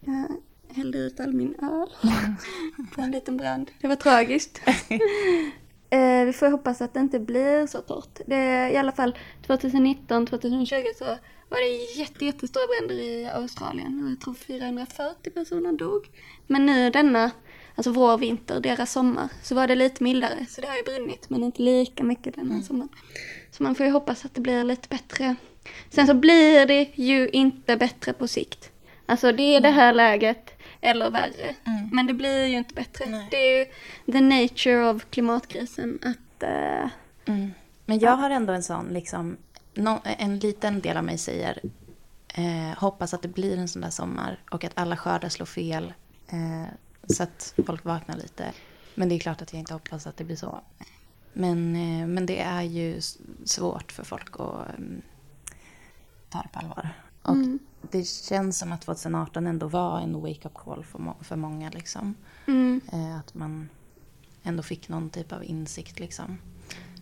Jag 0.00 0.28
hällde 0.76 0.98
ut 0.98 1.20
all 1.20 1.32
min 1.32 1.54
öl 1.54 1.88
på 2.94 3.00
en 3.00 3.10
liten 3.10 3.36
brand. 3.36 3.70
Det 3.80 3.88
var 3.88 3.96
tragiskt. 3.96 4.60
eh, 5.90 6.24
vi 6.24 6.32
får 6.32 6.50
hoppas 6.50 6.82
att 6.82 6.94
det 6.94 7.00
inte 7.00 7.20
blir 7.20 7.66
så 7.66 7.80
torrt. 7.80 8.20
Det, 8.26 8.70
I 8.72 8.76
alla 8.76 8.92
fall 8.92 9.18
2019, 9.46 10.26
2020 10.26 10.74
så 10.98 11.04
var 11.48 11.58
det 11.58 12.00
jätte, 12.00 12.24
jättestora 12.24 12.64
bränder 12.66 13.04
i 13.04 13.26
Australien. 13.26 14.08
Jag 14.10 14.20
tror 14.20 14.34
440 14.34 15.30
personer 15.30 15.72
dog. 15.72 16.08
Men 16.46 16.66
nu 16.66 16.90
denna, 16.90 17.30
alltså 17.76 17.92
vår, 17.92 18.18
vinter, 18.18 18.60
deras 18.60 18.92
sommar, 18.92 19.28
så 19.42 19.54
var 19.54 19.66
det 19.66 19.74
lite 19.74 20.04
mildare. 20.04 20.46
Så 20.48 20.60
det 20.60 20.66
har 20.66 20.76
ju 20.76 20.82
brunnit, 20.82 21.30
men 21.30 21.42
inte 21.44 21.62
lika 21.62 22.04
mycket 22.04 22.34
denna 22.34 22.62
sommaren. 22.62 22.88
Så 23.50 23.62
man 23.62 23.74
får 23.74 23.86
ju 23.86 23.92
hoppas 23.92 24.24
att 24.24 24.34
det 24.34 24.40
blir 24.40 24.64
lite 24.64 24.88
bättre. 24.88 25.34
Sen 25.90 26.06
så 26.06 26.14
blir 26.14 26.66
det 26.66 26.88
ju 26.94 27.28
inte 27.28 27.76
bättre 27.76 28.12
på 28.12 28.28
sikt. 28.28 28.70
Alltså 29.06 29.32
det 29.32 29.42
är 29.42 29.60
det 29.60 29.70
här 29.70 29.92
läget, 29.94 30.50
eller 30.80 31.10
värre. 31.10 31.54
Men 31.92 32.06
det 32.06 32.14
blir 32.14 32.46
ju 32.46 32.56
inte 32.56 32.74
bättre. 32.74 33.04
Det 33.30 33.36
är 33.36 33.58
ju 33.58 33.64
the 34.12 34.20
nature 34.20 34.90
of 34.90 35.04
klimatkrisen 35.10 35.98
att... 36.02 36.42
eh, 36.42 36.88
Mm. 37.28 37.50
Men 37.84 37.98
jag 37.98 38.16
har 38.16 38.30
ändå 38.30 38.52
en 38.52 38.62
sån, 38.62 38.86
liksom, 38.88 39.36
nå- 39.74 40.00
en 40.04 40.38
liten 40.38 40.80
del 40.80 40.96
av 40.96 41.04
mig 41.04 41.18
säger 41.18 41.60
eh, 42.34 42.78
hoppas 42.78 43.14
att 43.14 43.22
det 43.22 43.28
blir 43.28 43.58
en 43.58 43.68
sån 43.68 43.82
där 43.82 43.90
sommar 43.90 44.38
och 44.50 44.64
att 44.64 44.72
alla 44.74 44.96
skördar 44.96 45.28
slår 45.28 45.46
fel 45.46 45.92
eh, 46.28 46.72
så 47.06 47.22
att 47.22 47.54
folk 47.66 47.84
vaknar 47.84 48.16
lite. 48.16 48.52
Men 48.94 49.08
det 49.08 49.14
är 49.14 49.18
klart 49.18 49.42
att 49.42 49.52
jag 49.52 49.60
inte 49.60 49.72
hoppas 49.74 50.06
att 50.06 50.16
det 50.16 50.24
blir 50.24 50.36
så. 50.36 50.60
Men, 51.32 51.76
eh, 51.76 52.06
men 52.06 52.26
det 52.26 52.40
är 52.40 52.62
ju 52.62 53.00
svårt 53.44 53.92
för 53.92 54.04
folk 54.04 54.40
att 54.40 54.68
mm, 54.78 55.02
ta 56.30 56.42
det 56.42 56.48
på 56.52 56.58
allvar. 56.58 56.88
Och 57.22 57.36
det 57.90 58.04
känns 58.08 58.58
som 58.58 58.72
att 58.72 58.82
2018 58.82 59.46
ändå 59.46 59.68
var 59.68 60.00
en 60.00 60.20
wake-up 60.20 60.54
call 60.54 60.84
för, 60.84 60.98
må- 60.98 61.16
för 61.20 61.36
många. 61.36 61.70
Liksom. 61.70 62.14
mm, 62.46 62.80
Eh, 62.92 63.16
att 63.18 63.34
man 63.34 63.68
ändå 64.42 64.62
fick 64.62 64.88
någon 64.88 65.10
typ 65.10 65.32
av 65.32 65.44
insikt. 65.44 65.98
Liksom. 66.00 66.38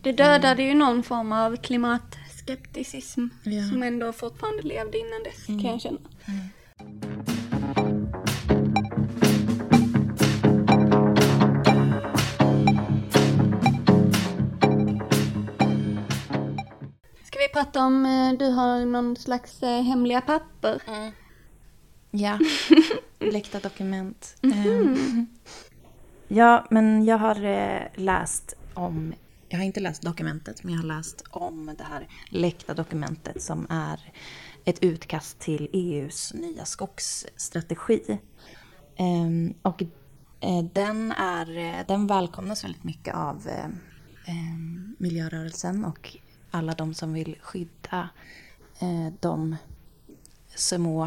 Det 0.03 0.13
dödade 0.13 0.63
ju 0.63 0.75
någon 0.75 1.03
form 1.03 1.33
av 1.33 1.57
klimatskepticism 1.57 3.27
Ja. 3.45 3.69
som 3.71 3.83
ändå 3.83 4.13
fortfarande 4.13 4.63
levde 4.63 4.99
innan 4.99 5.23
dess 5.25 5.47
kan 5.47 5.61
jag 5.71 5.81
känna. 5.81 5.99
Ska 17.55 17.61
vi 17.61 17.65
prata 17.65 17.85
om, 17.85 18.07
eh, 18.07 18.39
du 18.39 18.47
har 18.47 18.85
någon 18.85 19.17
slags 19.17 19.63
eh, 19.63 19.83
hemliga 19.83 20.21
papper? 20.21 20.81
Ja, 22.11 22.39
läckta 23.19 23.61
dokument. 23.61 24.37
Ehm, 24.43 25.27
Ja, 26.29 26.67
men 26.71 27.05
jag 27.05 27.19
har 27.19 27.45
eh, 27.45 27.83
läst 27.95 28.55
om, 28.75 29.15
jag 29.49 29.59
har 29.59 29.65
inte 29.65 29.81
läst 29.81 30.03
dokumentet, 30.03 30.65
men 30.65 30.75
jag 30.75 30.81
har 30.81 30.87
läst 30.89 31.25
om 31.31 31.75
det 31.79 31.85
här 31.85 32.09
läckta 32.31 32.75
dokumentet 32.75 33.43
som 33.43 33.67
är 33.71 34.01
ett 34.65 34.85
utkast 34.85 35.39
till 35.39 35.69
EUs 35.73 36.35
nya 36.35 36.65
skogsstrategi. 36.65 38.19
Ehm, 38.97 39.55
och 39.63 39.83
den, 40.73 41.13
är, 41.13 41.85
den 41.89 42.07
välkomnas 42.07 42.65
väldigt 42.65 42.85
mycket 42.85 43.15
av 43.15 43.49
eh, 43.49 43.65
eh, 44.27 44.57
miljörörelsen 44.99 45.85
och 45.85 46.17
alla 46.55 46.73
de 46.73 46.95
som 46.95 47.13
vill 47.13 47.37
skydda 47.41 48.09
eh, 48.79 49.13
de 49.21 49.57
små 50.55 51.05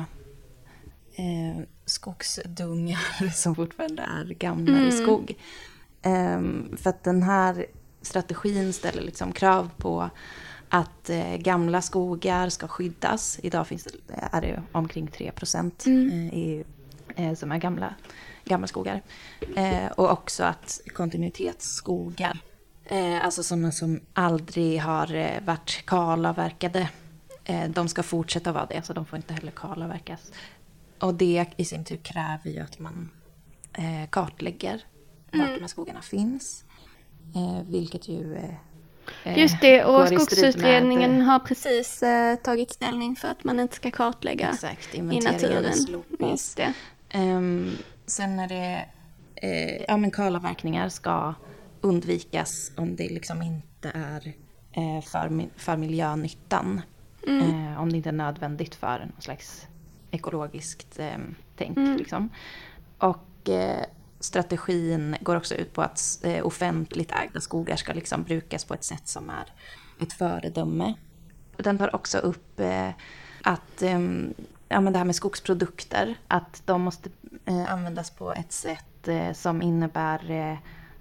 eh, 1.16 1.64
skogsdungar 1.86 3.30
som 3.36 3.56
fortfarande 3.56 4.02
är 4.02 4.26
gamla 4.26 4.88
i 4.88 4.92
skog. 4.92 5.36
Ehm, 6.02 6.78
för 6.78 6.90
att 6.90 7.04
den 7.04 7.24
här 7.24 7.66
strategin 8.02 8.74
ställer 8.74 9.02
liksom 9.02 9.32
krav 9.32 9.70
på 9.78 10.10
att 10.70 11.10
eh, 11.10 11.36
gamla 11.36 11.82
skogar 11.82 12.50
ska 12.50 12.68
skyddas. 12.68 13.40
Idag 13.44 13.68
finns 13.68 13.84
det, 13.84 14.30
är 14.32 14.42
det 14.42 14.64
omkring 14.72 15.08
3 15.08 15.32
procent 15.32 15.88
eh, 15.88 15.94
i 15.94 16.64
eh, 17.16 17.34
som 17.34 17.52
är 17.52 17.58
gamla, 17.58 17.96
gamla 18.46 18.68
skogar. 18.68 19.02
Eh, 19.56 19.88
och 19.88 20.12
också 20.12 20.44
att 20.44 20.82
kontinuitetsskogar, 20.94 22.40
eh, 22.88 23.26
alltså 23.26 23.44
sådana 23.44 23.72
som 23.72 24.02
aldrig 24.14 24.82
har 24.82 25.16
eh, 25.16 25.42
varit 25.46 25.86
kalavverkade, 25.86 26.90
eh, 27.46 27.70
de 27.70 27.88
ska 27.88 28.04
fortsätta 28.04 28.52
vara 28.52 28.66
det, 28.66 28.86
så 28.86 28.94
de 28.94 29.06
får 29.06 29.18
inte 29.18 29.34
heller 29.34 29.52
kalavverkas. 29.52 30.32
Och 31.00 31.14
det 31.14 31.46
i 31.58 31.66
sin 31.66 31.86
tur 31.86 31.98
kräver 31.98 32.50
ju 32.52 32.60
att 32.60 32.80
man 32.80 33.10
eh, 33.74 34.10
kartlägger 34.10 34.84
vart 35.32 35.48
de 35.56 35.62
här 35.62 35.68
skogarna 35.68 36.02
finns. 36.02 36.64
Eh, 37.36 37.62
vilket 37.70 38.08
ju... 38.08 38.36
Eh, 39.24 39.40
Just 39.40 39.62
det, 39.62 39.86
och 39.86 40.08
skogsutredningen 40.08 41.18
med, 41.18 41.26
har 41.26 41.40
precis 41.40 42.04
eh, 42.04 42.36
tagit 42.36 42.72
ställning 42.72 43.16
för 43.16 43.28
att 43.28 43.44
man 43.44 43.60
inte 43.60 43.76
ska 43.76 43.92
kartlägga 43.92 44.50
Exakt, 44.50 44.96
i 44.96 45.02
naturen. 45.02 45.74
Just 46.20 46.58
det. 46.58 46.74
Ehm, 47.10 47.78
sen 48.06 48.40
är 48.40 48.48
det... 48.48 48.86
Eh, 49.36 49.84
ja, 49.88 49.98
men 49.98 50.12
kalavverkningar 50.12 50.90
ska 50.90 51.34
undvikas 51.82 52.72
om 52.76 52.96
det 52.96 53.10
liksom 53.10 53.42
inte 53.42 53.92
är 53.94 54.34
eh, 54.72 55.04
för, 55.04 55.50
för 55.58 55.78
miljönyttan. 55.78 56.82
Eh, 57.28 57.82
om 57.82 57.92
det 57.92 57.98
inte 57.98 58.10
är 58.10 58.14
nödvändigt 58.14 58.76
för 58.76 59.00
någon 59.00 59.22
slags 59.22 59.68
ekologiskt 60.12 61.00
eh, 61.00 61.18
tänk. 61.56 61.78
Liksom. 61.78 62.30
Och 62.98 63.50
eh, 63.50 63.86
strategin 64.20 65.16
går 65.22 65.36
också 65.36 65.56
ut 65.56 65.74
på 65.74 65.82
att 65.82 66.20
eh, 66.24 66.46
offentligt 66.46 67.12
ägda 67.12 67.40
skogar 67.40 67.76
ska 67.76 67.94
liksom 67.94 68.24
brukas 68.24 68.66
på 68.66 68.74
ett 68.74 68.84
sätt 68.84 69.08
som 69.08 69.30
är 69.30 69.54
ett 70.04 70.14
föredöme. 70.14 70.94
Den 71.58 71.78
tar 71.78 71.96
också 71.96 72.18
upp 72.18 72.60
eh, 72.60 72.90
att 73.42 73.82
ehm, 73.82 74.34
ja, 74.70 74.82
men 74.82 74.94
det 74.94 75.00
här 75.00 75.06
med 75.06 75.16
skogsprodukter, 75.16 76.16
att 76.28 76.62
de 76.66 76.82
måste 76.82 77.10
användas 77.68 78.12
på 78.12 78.34
ett 78.34 78.52
sätt 78.52 79.10
som 79.34 79.62
innebär 79.62 80.58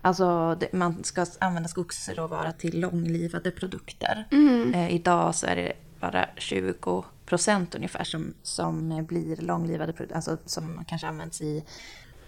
Alltså 0.06 0.54
det, 0.60 0.72
man 0.72 1.04
ska 1.04 1.26
använda 1.38 1.68
skogsråvara 1.68 2.52
till 2.52 2.80
långlivade 2.80 3.50
produkter. 3.50 4.26
Eh, 4.74 4.94
idag 4.94 5.34
så 5.34 5.46
är 5.46 5.56
det 5.56 5.72
bara 6.00 6.26
20 6.36 7.04
procent 7.26 7.74
ungefär 7.74 8.04
som, 8.04 8.34
som 8.42 9.04
blir 9.06 9.36
långlivade 9.36 9.92
produkter, 9.92 10.16
alltså 10.16 10.36
som 10.46 10.84
kanske 10.88 11.06
används 11.08 11.40
i 11.40 11.64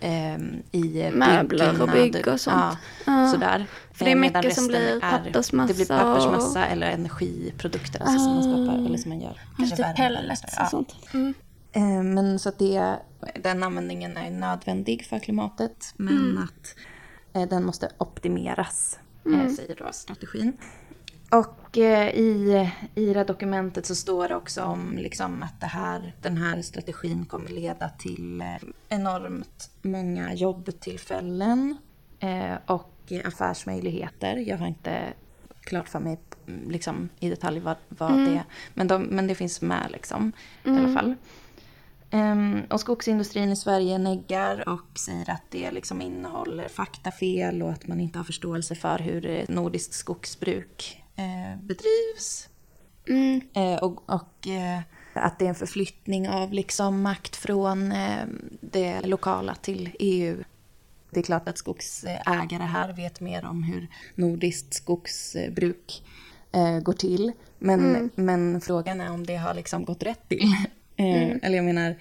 ehm, 0.01 0.63
i 0.73 1.11
Möbler 1.15 1.83
och 1.83 1.89
bygg 1.89 2.29
och 2.29 2.41
sånt. 2.41 2.77
Ja, 3.07 3.29
sådär. 3.33 3.67
För 3.93 4.05
det 4.05 4.11
är 4.11 4.15
Eh, 4.17 4.21
mycket 4.21 4.35
medan 4.35 4.43
som 4.43 4.49
resten 4.49 4.69
blir 4.69 4.97
är- 4.97 5.01
pappersmassa 5.01 5.69
Det 5.69 5.75
blir 5.75 5.87
pappersmassa 5.99 6.67
eller 6.67 6.91
energiprodukter 6.91 8.01
alltså 8.01 8.19
som 8.19 8.33
man 8.35 8.43
skapar 8.43 8.87
eller 8.87 8.99
som 8.99 9.09
man 9.09 9.21
gör. 9.21 9.41
Kanske 9.57 9.85
eller 9.85 9.95
pellets 9.95 10.43
och 10.43 10.49
Ja. 10.57 10.67
sånt. 10.67 10.95
Mm. 11.15 11.35
Eh, 11.73 12.03
Men 12.03 12.39
så 12.39 12.49
att 12.49 12.59
det, 12.59 12.97
den 13.43 13.63
användningen 13.63 14.17
är 14.17 14.31
nödvändig 14.31 15.07
för 15.07 15.19
klimatet. 15.19 15.95
Men 15.97 16.39
att 16.39 16.75
eh, 16.77 16.83
den 17.33 17.65
måste 17.65 17.91
optimeras, 17.99 18.99
eh, 19.27 19.49
säger 19.49 19.77
då 19.77 19.93
strategin. 19.93 20.57
Och 21.31 21.79
eh, 21.79 22.09
i, 22.09 22.71
i 22.95 23.07
det 23.07 23.19
här 23.19 23.25
dokumentet 23.25 23.87
så 23.87 23.95
står 23.95 24.29
det 24.29 24.37
också 24.37 24.63
om 24.63 24.99
liksom 24.99 25.43
att 25.43 25.61
det 25.61 25.67
här, 25.67 26.15
den 26.23 26.37
här 26.37 26.63
strategin 26.63 27.27
kommer 27.27 27.49
leda 27.49 27.89
till 27.89 28.41
eh, 28.41 28.47
enormt 28.89 29.71
många 29.83 30.35
jobbtillfällen 30.35 31.77
eh, 32.21 32.55
och 32.67 32.95
eh, 33.09 33.29
affärsmöjligheter. 33.29 34.37
Jag 34.37 34.59
har 34.59 34.67
inte 34.67 35.13
klart 35.61 35.89
för 35.89 36.01
mig 36.01 36.19
mm, 36.47 36.71
liksom, 36.71 37.09
i 37.21 37.31
detalj 37.31 37.61
vad, 37.61 37.77
vad 37.89 38.13
det 38.13 38.31
är. 38.31 38.45
Men, 38.75 38.89
de, 38.89 39.03
men 39.03 39.27
det 39.27 39.35
finns 39.35 39.61
med 39.61 39.91
liksom, 39.91 40.33
i 40.65 40.71
alla 40.71 40.95
fall. 40.95 41.15
Ehm, 42.11 42.63
och 42.71 42.81
skogsindustrin 42.81 43.53
i 43.53 43.57
Sverige 43.57 43.99
neggar 43.99 44.69
och 44.69 44.99
säger 44.99 45.31
att 45.31 45.43
det 45.51 45.71
liksom 45.71 46.03
innehåller 46.03 46.69
faktafel 46.69 47.63
och 47.63 47.71
att 47.71 47.87
man 47.87 48.01
inte 48.01 48.19
har 48.19 48.25
förståelse 48.25 48.75
för 48.75 48.99
hur 48.99 49.27
eh, 49.27 49.45
nordiskt 49.49 49.95
skogsbruk 49.95 51.03
eh, 51.17 51.63
bedrivs. 51.63 52.49
Mm. 53.09 53.41
Eh, 53.53 53.83
och 53.83 54.11
och 54.11 54.49
eh, 54.49 54.81
att 55.13 55.39
det 55.39 55.45
är 55.45 55.49
en 55.49 55.55
förflyttning 55.55 56.29
av 56.29 56.53
liksom 56.53 57.03
makt 57.03 57.37
från 57.37 57.93
eh, 57.93 58.27
det 58.61 59.01
lokala 59.01 59.55
till 59.55 59.91
EU. 59.99 60.45
Det 61.11 61.21
är 61.21 61.25
klart 61.25 61.49
att 61.49 61.59
skogsägare 61.59 62.63
här 62.63 62.93
vet 62.93 63.21
mer 63.21 63.45
om 63.45 63.63
hur 63.63 63.89
nordiskt 64.15 64.75
skogsbruk 64.75 66.03
går 66.83 66.93
till. 66.93 67.33
Men, 67.59 68.11
men 68.15 68.61
frågan 68.61 69.01
är 69.01 69.13
om 69.13 69.27
det 69.27 69.37
har 69.37 69.55
liksom 69.55 69.85
gått 69.85 70.03
rätt 70.03 70.29
till. 70.29 70.55
Eh, 70.99 71.37
Eller 71.43 71.57
jag 71.57 71.65
menar, 71.65 71.97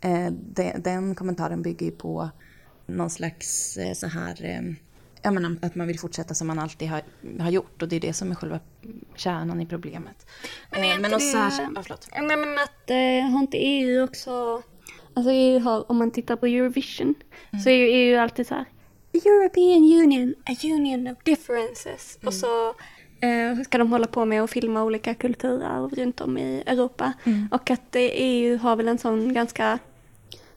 eh, 0.00 0.30
de, 0.30 0.72
den 0.78 1.14
kommentaren 1.14 1.62
bygger 1.62 1.86
ju 1.86 1.92
på 1.92 2.30
någon 2.86 3.10
slags 3.10 3.76
eh, 3.76 3.92
så 3.92 4.06
här... 4.06 4.74
Jag 5.22 5.34
menar, 5.34 5.56
att 5.62 5.74
man 5.74 5.86
vill 5.86 5.98
fortsätta 6.00 6.34
som 6.34 6.46
man 6.46 6.58
alltid 6.58 6.88
har, 6.88 7.02
har 7.40 7.50
gjort 7.50 7.82
och 7.82 7.88
det 7.88 7.96
är 7.96 8.00
det 8.00 8.12
som 8.12 8.30
är 8.30 8.34
själva 8.34 8.60
kärnan 9.16 9.60
i 9.60 9.66
problemet. 9.66 10.26
Men 10.70 10.80
är 10.80 10.84
Eh, 10.84 10.90
inte 10.90 11.00
men 11.02 11.12
och 11.14 11.20
det- 11.20 11.24
särskilt... 11.32 11.70
Ja, 11.74 11.82
förlåt. 11.82 12.08
Ja, 12.14 12.22
men 12.22 12.54
att 12.58 12.90
eh, 12.90 13.30
har 13.32 13.38
inte 13.40 13.56
EU 13.58 14.04
också... 14.04 14.62
Alltså 15.14 15.32
EU 15.32 15.58
har, 15.58 15.90
om 15.90 15.96
man 15.96 16.10
tittar 16.10 16.36
på 16.36 16.46
Eurovision, 16.46 17.14
Mm. 17.52 17.62
så 17.62 17.70
är 17.70 17.74
ju 17.74 17.86
EU 17.86 18.18
alltid 18.20 18.46
så 18.46 18.54
här. 18.54 18.64
European 19.12 20.02
Union, 20.02 20.34
a 20.46 20.54
union 20.64 21.08
of 21.08 21.18
differences. 21.24 22.16
Mm. 22.20 22.28
Och 22.28 22.34
så 22.34 22.74
ska 23.64 23.78
de 23.78 23.92
hålla 23.92 24.06
på 24.06 24.24
med 24.24 24.42
att 24.42 24.50
filma 24.50 24.82
olika 24.82 25.14
kulturarv 25.14 25.90
runt 25.94 26.20
om 26.20 26.38
i 26.38 26.62
Europa. 26.66 27.12
Mm. 27.24 27.48
Och 27.52 27.70
att 27.70 27.96
eh, 27.96 28.02
EU 28.02 28.58
har 28.58 28.76
väl 28.76 28.88
en 28.88 28.98
sån 28.98 29.34
ganska 29.34 29.78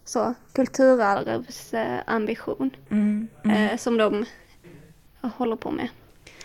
så 0.06 0.34
kulturarvsambition 0.54 1.80
eh, 1.82 2.14
ambition, 2.14 2.72
Mm, 2.90 3.28
eh, 3.44 3.78
som 3.78 3.98
de 3.98 4.26
håller 5.22 5.56
på 5.56 5.72
med. 5.72 5.90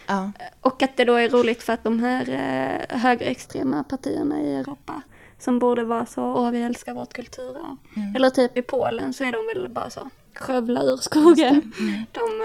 Ja. 0.06 0.32
Och 0.60 0.82
att 0.82 0.96
det 0.96 1.04
då 1.04 1.14
är 1.14 1.28
roligt 1.28 1.62
för 1.62 1.72
att 1.72 1.84
de 1.84 2.00
här 2.00 2.28
eh, 2.30 2.98
högerextrema 2.98 3.84
partierna 3.84 4.40
i 4.40 4.54
Europa 4.54 5.02
som 5.38 5.58
borde 5.58 5.84
vara 5.84 6.06
så, 6.06 6.22
åh 6.22 6.50
vi 6.50 6.62
älskar 6.62 6.94
vårt 6.94 7.12
kulturarv. 7.12 7.76
Eller 8.16 8.30
typ 8.30 8.56
i 8.56 8.62
Polen 8.62 9.12
så 9.12 9.24
är 9.24 9.32
de 9.32 9.60
väl 9.60 9.68
bara 9.68 9.90
så, 9.90 10.10
skövla 10.40 10.82
ur 10.82 10.96
skogen. 10.96 11.72
De, 12.12 12.42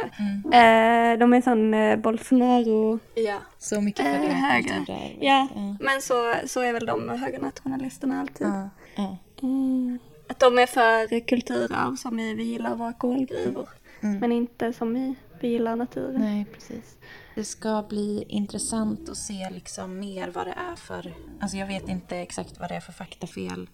eh, 0.57 1.19
de 1.19 1.33
är 1.33 1.41
sån 1.41 1.73
eh, 1.73 1.95
Bolsonaro, 1.97 2.99
ja, 3.15 3.37
Så 3.57 3.81
mycket 3.81 4.05
för 4.05 4.13
eh, 4.13 4.21
det. 4.21 4.27
höger. 4.27 5.17
Ja, 5.19 5.47
men 5.79 6.01
så, 6.01 6.33
så 6.45 6.61
är 6.61 6.73
väl 6.73 6.85
de 6.85 7.09
högernationalisterna 7.09 8.21
alltid. 8.21 8.47
Ja, 8.47 8.69
ja. 8.95 9.17
Mm. 9.41 9.99
Att 10.29 10.39
de 10.39 10.59
är 10.59 10.65
för 10.65 11.19
kulturarv 11.19 11.95
som 11.95 12.19
i 12.19 12.33
vi 12.33 12.43
gillar 12.43 12.75
våra 12.75 12.93
kolgruvor. 12.93 13.69
Men 13.99 14.31
inte 14.31 14.73
som 14.73 14.97
i 14.97 15.15
vi 15.43 15.47
gillar 15.47 15.75
naturen. 15.75 16.21
Nej, 16.21 16.45
precis. 16.53 16.97
Det 17.35 17.43
ska 17.43 17.83
bli 17.89 18.25
intressant 18.27 19.09
att 19.09 19.17
se 19.17 19.49
liksom 19.49 19.99
mer 19.99 20.27
vad 20.27 20.47
det 20.47 20.55
är 20.71 20.75
för... 20.75 21.13
Alltså 21.39 21.57
jag 21.57 21.67
vet 21.67 21.89
inte 21.89 22.17
exakt 22.17 22.59
vad 22.59 22.69
det 22.69 22.75
är 22.75 22.79
för 22.79 22.91
faktafel 22.91 23.69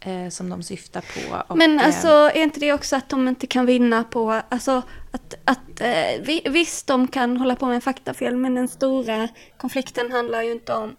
eh, 0.00 0.28
som 0.28 0.50
de 0.50 0.62
syftar 0.62 1.00
på. 1.00 1.44
Och, 1.48 1.58
Men 1.58 1.80
eh, 1.80 1.86
alltså 1.86 2.08
är 2.08 2.42
inte 2.42 2.60
det 2.60 2.72
också 2.72 2.96
att 2.96 3.08
de 3.08 3.28
inte 3.28 3.46
kan 3.46 3.66
vinna 3.66 4.04
på, 4.04 4.42
alltså 4.48 4.82
att, 5.10 5.34
att 5.44 5.80
eh, 5.80 6.22
vi, 6.22 6.42
visst 6.50 6.86
de 6.86 7.08
kan 7.08 7.36
hålla 7.36 7.56
på 7.56 7.66
med 7.66 7.84
faktafel 7.84 8.36
men 8.36 8.54
den 8.54 8.68
stora 8.68 9.28
konflikten 9.56 10.12
handlar 10.12 10.42
ju 10.42 10.52
inte 10.52 10.74
om 10.74 10.96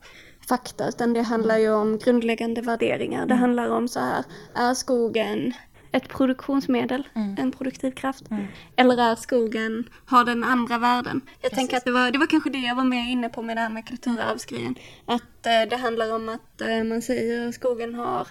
fakta 0.47 0.87
utan 0.87 1.13
det 1.13 1.21
handlar 1.21 1.57
ju 1.57 1.73
om 1.73 1.97
grundläggande 1.97 2.61
värderingar. 2.61 3.25
Det 3.25 3.35
handlar 3.35 3.69
om 3.69 3.87
så 3.87 3.99
här, 3.99 4.23
är 4.55 4.73
skogen 4.73 5.53
ett 5.91 6.09
produktionsmedel, 6.09 7.07
en 7.37 7.51
produktiv 7.51 7.91
kraft? 7.91 8.23
Eller 8.75 9.11
är 9.11 9.15
skogen, 9.15 9.89
har 10.05 10.25
den 10.25 10.43
andra 10.43 10.77
värden? 10.77 11.21
Jag 11.41 11.51
tänker 11.51 11.77
att 11.77 11.85
det 11.85 11.91
var, 11.91 12.11
det 12.11 12.17
var 12.17 12.27
kanske 12.27 12.49
det 12.49 12.57
jag 12.57 12.75
var 12.75 12.83
mer 12.83 13.11
inne 13.11 13.29
på 13.29 13.41
med 13.41 13.57
det 13.57 13.61
här 13.61 13.69
med 13.69 13.87
kulturarvsgrejen. 13.87 14.75
Att 15.05 15.45
eh, 15.45 15.69
det 15.69 15.75
handlar 15.75 16.15
om 16.15 16.29
att 16.29 16.61
eh, 16.61 16.83
man 16.83 17.01
säger 17.01 17.47
att 17.47 17.55
skogen 17.55 17.95
har 17.95 18.27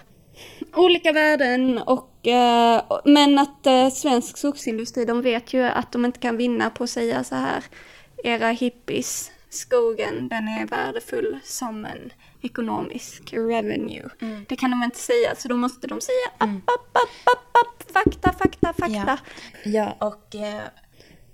olika 0.75 1.11
värden 1.11 1.77
och 1.77 2.27
eh, 2.27 2.83
men 3.05 3.39
att 3.39 3.67
eh, 3.67 3.89
svensk 3.89 4.37
skogsindustri 4.37 5.05
de 5.05 5.21
vet 5.21 5.53
ju 5.53 5.63
att 5.63 5.91
de 5.91 6.05
inte 6.05 6.19
kan 6.19 6.37
vinna 6.37 6.69
på 6.69 6.83
att 6.83 6.89
säga 6.89 7.23
så 7.23 7.35
här 7.35 7.63
era 8.23 8.49
hippies, 8.49 9.31
skogen 9.49 10.27
den 10.29 10.47
är 10.47 10.67
värdefull 10.67 11.39
som 11.43 11.85
en 11.85 12.11
ekonomisk 12.41 13.33
revenue. 13.33 14.09
Det 14.47 14.55
kan 14.55 14.71
de 14.71 14.83
inte 14.83 14.97
säga 14.97 15.35
så 15.37 15.47
då 15.47 15.55
måste 15.55 15.87
de 15.87 16.01
säga 16.01 16.27
app, 16.37 16.49
app, 16.49 16.97
app, 16.97 17.27
app, 17.33 17.57
app, 17.65 17.91
fakta, 17.91 18.33
fakta, 18.33 18.73
fakta. 18.73 19.19
Ja, 19.65 19.97
och 19.99 20.35
eh, 20.35 20.61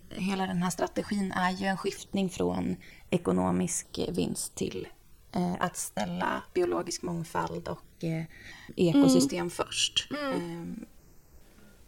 hela 0.09 0.47
den 0.47 0.63
här 0.63 0.69
strategin 0.69 1.31
är 1.31 1.51
ju 1.51 1.65
en 1.65 1.77
skiftning 1.77 2.29
från 2.29 2.75
ekonomisk 3.09 3.99
vinst 4.09 4.55
till 4.55 4.87
att 5.59 5.77
ställa 5.77 6.43
biologisk 6.53 7.01
mångfald 7.01 7.67
och 7.67 8.03
eh, 8.03 8.23
ekosystem 8.75 9.49
först. 9.49 10.07
Eh, 10.11 10.83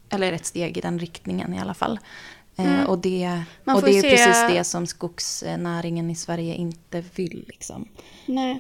eller 0.10 0.34
ett 0.34 0.46
steg 0.46 0.78
i 0.78 0.82
den 0.82 1.00
riktningen 1.00 1.54
i 1.54 1.60
alla 1.60 1.74
fall. 1.74 2.00
Eh, 2.58 2.84
och 2.84 3.00
det, 3.00 3.44
och 3.66 3.82
det 3.82 3.98
är 3.98 4.02
se- 4.02 4.10
precis 4.10 4.48
det 4.58 4.64
som 4.64 4.88
skogsnäringen 4.88 6.10
i 6.10 6.16
Sverige 6.16 6.56
inte 6.56 7.04
vill. 7.16 7.46
Liksom. 7.48 7.88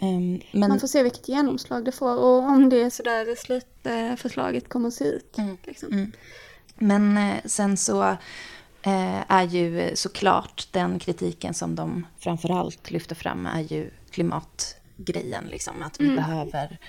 Ehm, 0.01 0.39
men, 0.51 0.69
Man 0.69 0.79
får 0.79 0.87
se 0.87 1.03
vilket 1.03 1.27
genomslag 1.29 1.85
det 1.85 1.91
får 1.91 2.17
och 2.17 2.43
om 2.43 2.69
det 2.69 2.81
är 2.81 2.89
sådär 2.89 3.35
slutförslaget 3.35 4.69
kommer 4.69 4.87
att 4.87 4.93
se 4.93 5.05
ut. 5.05 5.37
Liksom. 5.63 6.11
Men 6.75 7.17
eh, 7.17 7.35
sen 7.45 7.77
så 7.77 8.03
eh, 8.03 8.15
är 8.83 9.43
ju 9.43 9.95
såklart 9.95 10.67
den 10.71 10.99
kritiken 10.99 11.53
som 11.53 11.75
de 11.75 12.05
framförallt 12.19 12.91
lyfter 12.91 13.15
fram 13.15 13.45
är 13.45 13.61
ju 13.61 13.91
klimatgrejen. 14.11 15.45
Liksom, 15.45 15.83
att 15.83 15.99
vi 15.99 16.15
behöver 16.15 16.79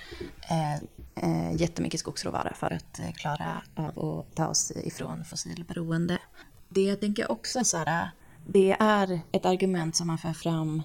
eh, 0.51 0.75
eh, 1.15 1.57
jättemycket 1.57 2.01
skogsråvara 2.01 2.55
för 2.55 2.71
att 2.73 2.99
eh, 2.99 3.13
klara 3.13 3.63
av 3.75 4.19
att 4.19 4.35
ta 4.37 4.47
oss 4.47 4.71
ifrån 4.71 5.25
fossilberoende. 5.25 6.19
Det 6.69 6.83
jag 6.83 7.01
tänker 7.01 7.31
också 7.31 7.65
så 7.65 7.77
här, 7.77 8.11
det 8.47 8.77
är 8.81 9.21
ett 9.33 9.47
argument 9.47 9.97
som 9.97 10.07
man 10.07 10.19
för 10.19 10.33
fram 10.33 10.83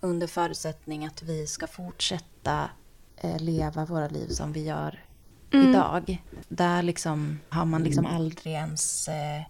under 0.00 0.26
förutsättning 0.26 1.06
att 1.06 1.22
vi 1.22 1.46
ska 1.46 1.66
fortsätta 1.66 2.70
eh, 3.16 3.38
leva 3.38 3.84
våra 3.84 4.08
liv 4.08 4.28
som 4.28 4.52
vi 4.52 4.64
gör 4.64 5.04
idag. 5.52 6.22
Där 6.48 6.82
liksom 6.82 7.40
har 7.48 7.64
man 7.64 7.82
liksom 7.82 8.06
aldrig 8.06 8.54
ens 8.54 9.08
eh, 9.08 9.42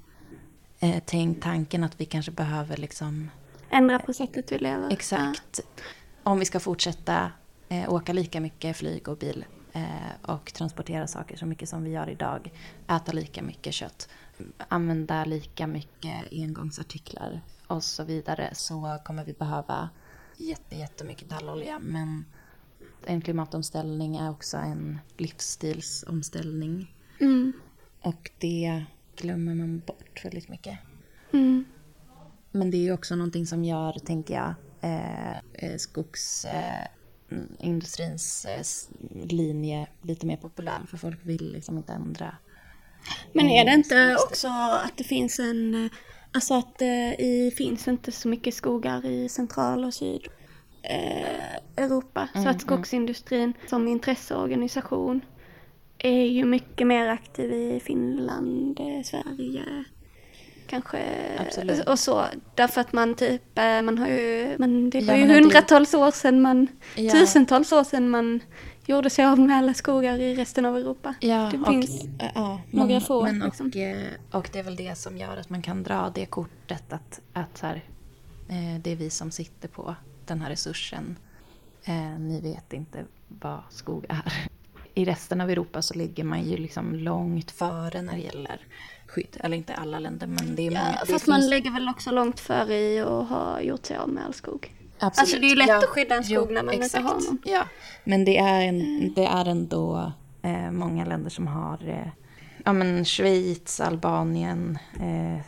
eh, 0.80 1.02
tänkt 1.04 1.42
tanken 1.42 1.84
att 1.84 2.00
vi 2.00 2.04
kanske 2.04 2.32
behöver 2.32 2.76
liksom 2.76 3.30
Ändra 3.70 3.98
på 3.98 4.12
sättet 4.12 4.52
vi 4.52 4.58
lever. 4.58 4.92
exakt 4.92 5.60
om 6.22 6.38
vi 6.38 6.44
ska 6.44 6.60
fortsätta 6.60 7.32
eh, 7.68 7.92
åka 7.92 8.12
lika 8.12 8.40
mycket 8.40 8.76
flyg 8.76 9.08
och 9.08 9.18
bil 9.18 9.44
eh, 9.72 9.82
och 10.22 10.52
transportera 10.52 11.06
saker 11.06 11.36
så 11.36 11.46
mycket 11.46 11.68
som 11.68 11.84
vi 11.84 11.90
gör 11.90 12.10
idag, 12.10 12.52
äta 12.88 13.12
lika 13.12 13.42
mycket 13.42 13.74
kött, 13.74 14.08
använda 14.68 15.24
lika 15.24 15.66
mycket 15.66 16.24
engångsartiklar 16.32 17.40
och 17.66 17.84
så 17.84 18.04
vidare 18.04 18.50
så 18.52 18.98
kommer 19.04 19.24
vi 19.24 19.32
behöva 19.32 19.88
jätte, 20.36 20.76
jättemycket 20.76 21.28
tallolja. 21.28 21.78
Men 21.78 22.24
en 23.06 23.20
klimatomställning 23.20 24.16
är 24.16 24.30
också 24.30 24.56
en 24.56 24.98
livsstilsomställning. 25.16 26.94
Mm. 27.20 27.52
Och 28.00 28.30
det 28.38 28.84
glömmer 29.20 29.54
man 29.54 29.82
bort 29.86 30.24
väldigt 30.24 30.48
mycket. 30.48 30.78
Mm. 31.32 31.64
Men 32.52 32.70
det 32.70 32.76
är 32.76 32.82
ju 32.82 32.92
också 32.92 33.16
någonting 33.16 33.46
som 33.46 33.64
gör, 33.64 33.92
tänker 33.92 34.34
jag, 34.34 34.54
eh, 34.80 35.30
eh, 35.52 35.76
skogsindustrins 37.28 38.44
eh, 38.44 38.60
s- 38.60 38.88
linje 39.24 39.86
lite 40.02 40.26
mer 40.26 40.36
populär. 40.36 40.80
För 40.88 40.96
folk 40.96 41.18
vill 41.22 41.52
liksom 41.52 41.76
inte 41.76 41.92
ändra. 41.92 42.36
Men 43.32 43.46
är 43.46 43.64
det 43.64 43.72
inte 43.74 44.16
också 44.28 44.48
att 44.84 44.96
det 44.96 45.04
finns 45.04 45.38
en, 45.38 45.84
eh, 45.84 45.90
alltså 46.32 46.54
att 46.54 46.78
det 46.78 47.16
i, 47.18 47.50
finns 47.56 47.88
inte 47.88 48.12
så 48.12 48.28
mycket 48.28 48.54
skogar 48.54 49.06
i 49.06 49.28
central 49.28 49.84
och 49.84 49.94
syd 49.94 50.28
eh, 50.82 51.54
Europa. 51.84 52.28
Så 52.34 52.48
att 52.48 52.60
skogsindustrin 52.60 53.52
som 53.68 53.88
intresseorganisation 53.88 55.20
är 56.02 56.24
ju 56.26 56.44
mycket 56.44 56.86
mer 56.86 57.06
aktiv 57.08 57.52
i 57.52 57.80
Finland, 57.84 58.80
eh, 58.80 59.02
Sverige, 59.04 59.84
kanske 60.66 60.98
Absolut. 61.38 61.88
och 61.88 61.98
så. 61.98 62.24
Därför 62.54 62.80
att 62.80 62.92
man 62.92 63.14
typ, 63.14 63.58
eh, 63.58 63.82
man 63.82 63.98
har 63.98 64.08
ju, 64.08 64.56
man, 64.58 64.90
det 64.90 64.98
Ja, 64.98 65.06
var 65.06 65.14
ju 65.14 65.20
men 65.20 65.28
det- 65.28 65.34
hundratals 65.34 65.94
år 65.94 66.10
sedan 66.10 66.40
man, 66.42 66.66
Ja. 66.96 67.12
tusentals 67.12 67.72
år 67.72 67.84
sedan 67.84 68.10
man 68.10 68.40
gjorde 68.86 69.10
sig 69.10 69.24
av 69.24 69.38
med 69.38 69.56
alla 69.56 69.74
skogar 69.74 70.18
i 70.18 70.34
resten 70.34 70.64
av 70.64 70.76
Europa. 70.76 71.14
Ja, 71.20 71.48
det 71.52 71.58
och, 71.58 71.66
finns 71.68 72.04
eh, 72.04 72.30
ja, 72.34 72.60
några 72.70 72.88
men, 72.88 73.00
få, 73.00 73.22
Men, 73.22 73.38
liksom. 73.38 73.66
och, 74.32 74.38
och 74.38 74.48
det 74.52 74.58
är 74.58 74.62
väl 74.62 74.76
det 74.76 74.98
som 74.98 75.16
gör 75.18 75.36
att 75.36 75.50
man 75.50 75.62
kan 75.62 75.82
dra 75.82 76.10
det 76.14 76.26
kortet 76.26 76.92
att, 76.92 77.20
att 77.32 77.58
så 77.58 77.66
här, 77.66 77.82
det 78.80 78.92
är 78.92 78.96
vi 78.96 79.10
som 79.10 79.30
sitter 79.30 79.68
på 79.68 79.94
den 80.26 80.40
här 80.40 80.50
resursen. 80.50 81.16
Ni 82.18 82.40
vet 82.40 82.72
inte 82.72 83.04
vad 83.28 83.60
skog 83.70 84.06
är. 84.08 84.32
I 85.00 85.04
resten 85.04 85.40
av 85.40 85.50
Europa 85.50 85.82
så 85.82 85.94
ligger 85.94 86.24
man 86.24 86.42
ju 86.42 86.56
liksom 86.56 86.94
långt 86.94 87.50
före 87.50 88.02
när 88.02 88.12
det 88.12 88.22
gäller 88.22 88.60
skydd. 89.06 89.36
Eller 89.40 89.56
inte 89.56 89.74
alla 89.74 89.98
länder, 89.98 90.26
men 90.26 90.56
det 90.56 90.66
är 90.66 90.70
många. 90.70 90.96
Ja, 91.00 91.06
fast 91.12 91.26
man 91.26 91.48
lägger 91.48 91.70
väl 91.70 91.88
också 91.88 92.10
långt 92.10 92.40
före 92.40 92.74
i 92.74 93.00
att 93.00 93.28
ha 93.28 93.60
gjort 93.60 93.86
sig 93.86 93.96
av 93.96 94.08
med 94.08 94.24
all 94.24 94.34
skog. 94.34 94.74
Absolut. 94.98 95.18
Alltså, 95.18 95.40
det 95.40 95.46
är 95.46 95.48
ju 95.48 95.56
lätt 95.56 95.70
att 95.70 95.84
skydda 95.84 96.14
en 96.14 96.24
skog 96.24 96.52
när 96.52 96.62
man 96.62 96.74
inte 96.74 96.86
exakt. 96.86 97.04
har 97.04 97.14
någon. 97.14 97.38
Ja, 97.44 97.64
men 98.04 98.24
det 98.24 98.38
är, 98.38 98.60
en, 98.60 99.12
det 99.14 99.24
är 99.24 99.44
ändå 99.44 100.12
eh, 100.42 100.70
många 100.70 101.04
länder 101.04 101.30
som 101.30 101.46
har 101.46 101.88
eh, 101.88 102.08
ja, 102.64 102.72
men 102.72 103.04
Schweiz, 103.04 103.80
Albanien, 103.80 104.78
eh, 104.94 105.44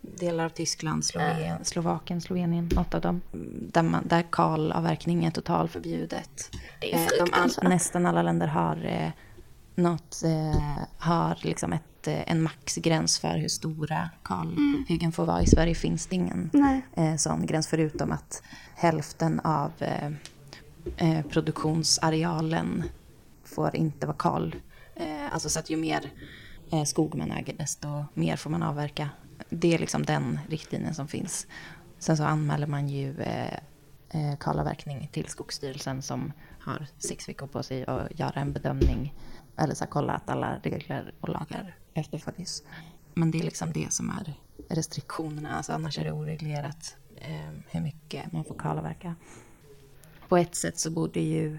delar 0.00 0.44
av 0.44 0.48
Tyskland, 0.48 1.04
Sloven, 1.04 1.64
Slovakien, 1.64 2.20
Slovenien, 2.20 2.68
något 2.74 2.94
av 2.94 3.00
dem. 3.00 3.20
Där, 3.72 3.82
man, 3.82 4.08
där 4.08 4.22
kalavverkning 4.22 5.24
är 5.24 5.30
totalförbjudet. 5.30 6.50
Det 6.80 6.94
är 6.94 6.98
Eh, 6.98 7.24
de 7.24 7.32
all, 7.32 7.50
nästan 7.62 8.06
alla 8.06 8.22
länder 8.22 8.46
har 8.46 8.84
eh, 8.84 9.10
något, 9.74 10.22
eh, 10.24 10.82
har 10.98 11.38
liksom 11.42 11.72
ett, 11.72 12.06
eh, 12.06 12.30
en 12.30 12.42
maxgräns 12.42 13.18
för 13.18 13.38
hur 13.38 13.48
stora 13.48 14.10
kalhyggen 14.22 15.12
får 15.12 15.26
vara. 15.26 15.42
I 15.42 15.46
Sverige 15.46 15.74
finns 15.74 16.06
det 16.06 16.16
ingen 16.16 16.50
Nej. 16.52 16.82
eh, 16.94 17.16
sån 17.16 17.46
gräns 17.46 17.68
förutom 17.68 18.12
att 18.12 18.42
hälften 18.74 19.40
av 19.40 19.72
eh, 19.78 20.10
eh, 20.96 21.26
produktionsarealen 21.26 22.84
får 23.44 23.76
inte 23.76 24.06
vara 24.06 24.16
kal. 24.16 24.54
Eh, 24.96 25.34
alltså 25.34 25.48
så 25.48 25.58
att 25.58 25.70
ju 25.70 25.76
mer 25.76 26.10
eh, 26.72 26.84
skog 26.84 27.14
man 27.14 27.30
äger 27.32 27.54
desto 27.58 28.04
mer 28.14 28.36
får 28.36 28.50
man 28.50 28.62
avverka. 28.62 29.08
Det 29.48 29.74
är 29.74 29.78
liksom 29.78 30.02
den 30.02 30.38
riktlinjen 30.48 30.94
som 30.94 31.08
finns. 31.08 31.46
Sen 31.98 32.16
så 32.16 32.24
anmäler 32.24 32.66
man 32.66 32.88
ju 32.88 33.20
eh, 33.20 33.54
eh, 34.10 34.36
kalavverkning 34.40 35.08
till 35.12 35.28
Skogsstyrelsen 35.28 36.02
som 36.02 36.32
har 36.60 36.86
sex 36.98 37.28
veckor 37.28 37.46
på 37.46 37.62
sig 37.62 37.86
att 37.86 38.18
göra 38.18 38.40
en 38.40 38.52
bedömning 38.52 39.14
eller 39.56 39.74
så 39.74 39.84
här, 39.84 39.90
kolla 39.90 40.12
att 40.12 40.30
alla 40.30 40.58
regler 40.58 41.14
och 41.20 41.28
lagar 41.28 41.76
efterföljs. 41.94 42.62
Men 43.14 43.30
det 43.30 43.38
är 43.38 43.42
liksom 43.42 43.72
det 43.72 43.92
som 43.92 44.10
är 44.10 44.34
restriktionerna, 44.68 45.56
alltså 45.56 45.72
annars 45.72 45.98
är 45.98 46.04
det 46.04 46.12
oreglerat 46.12 46.96
eh, 47.16 47.50
hur 47.70 47.80
mycket 47.80 48.32
man 48.32 48.44
får 48.44 48.54
kalavverka. 48.54 49.14
På 50.28 50.36
ett 50.36 50.54
sätt 50.54 50.78
så 50.78 50.90
borde 50.90 51.20
ju 51.20 51.58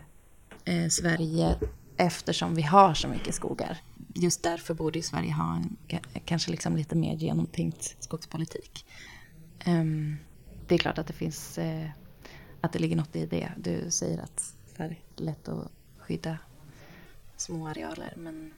eh, 0.65 0.87
Sverige, 0.89 1.55
eftersom 1.97 2.55
vi 2.55 2.61
har 2.61 2.93
så 2.93 3.07
mycket 3.07 3.35
skogar, 3.35 3.77
just 4.15 4.43
därför 4.43 4.73
borde 4.73 4.99
ju 4.99 5.03
Sverige 5.03 5.33
ha 5.33 5.55
en 5.55 5.77
kanske 6.25 6.51
liksom 6.51 6.75
lite 6.75 6.95
mer 6.95 7.15
genomtänkt 7.15 7.95
skogspolitik. 7.99 8.85
Um, 9.67 10.17
det 10.67 10.75
är 10.75 10.79
klart 10.79 10.97
att 10.97 11.07
det 11.07 11.13
finns, 11.13 11.57
eh, 11.57 11.89
att 12.61 12.73
det 12.73 12.79
ligger 12.79 12.95
något 12.95 13.15
i 13.15 13.25
det. 13.25 13.51
Du 13.57 13.91
säger 13.91 14.21
att 14.21 14.53
det 14.77 14.83
är 14.83 14.99
lätt 15.15 15.47
att 15.47 15.71
skydda 15.97 16.37
små 17.37 17.67
arealer, 17.67 18.13
men 18.17 18.53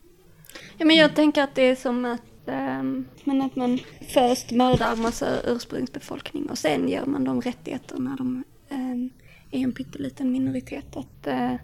Ja, 0.77 0.85
men 0.85 0.95
jag 0.95 1.15
tänker 1.15 1.43
att 1.43 1.55
det 1.55 1.61
är 1.61 1.75
som 1.75 2.05
att, 2.05 2.21
um, 2.45 3.07
men 3.23 3.41
att 3.41 3.55
man 3.55 3.79
först 4.09 4.51
mördar 4.51 4.95
massa 4.95 5.41
ursprungsbefolkning 5.41 6.49
och 6.49 6.57
sen 6.57 6.89
ger 6.89 7.05
man 7.05 7.23
dem 7.23 7.41
rättigheter 7.41 7.97
när 7.97 8.17
de 8.17 8.43
um, 8.69 9.09
är 9.51 9.59
en 9.59 9.71
pytteliten 9.71 10.31
minoritet. 10.31 10.97
Att, 10.97 11.27
uh, 11.27 11.55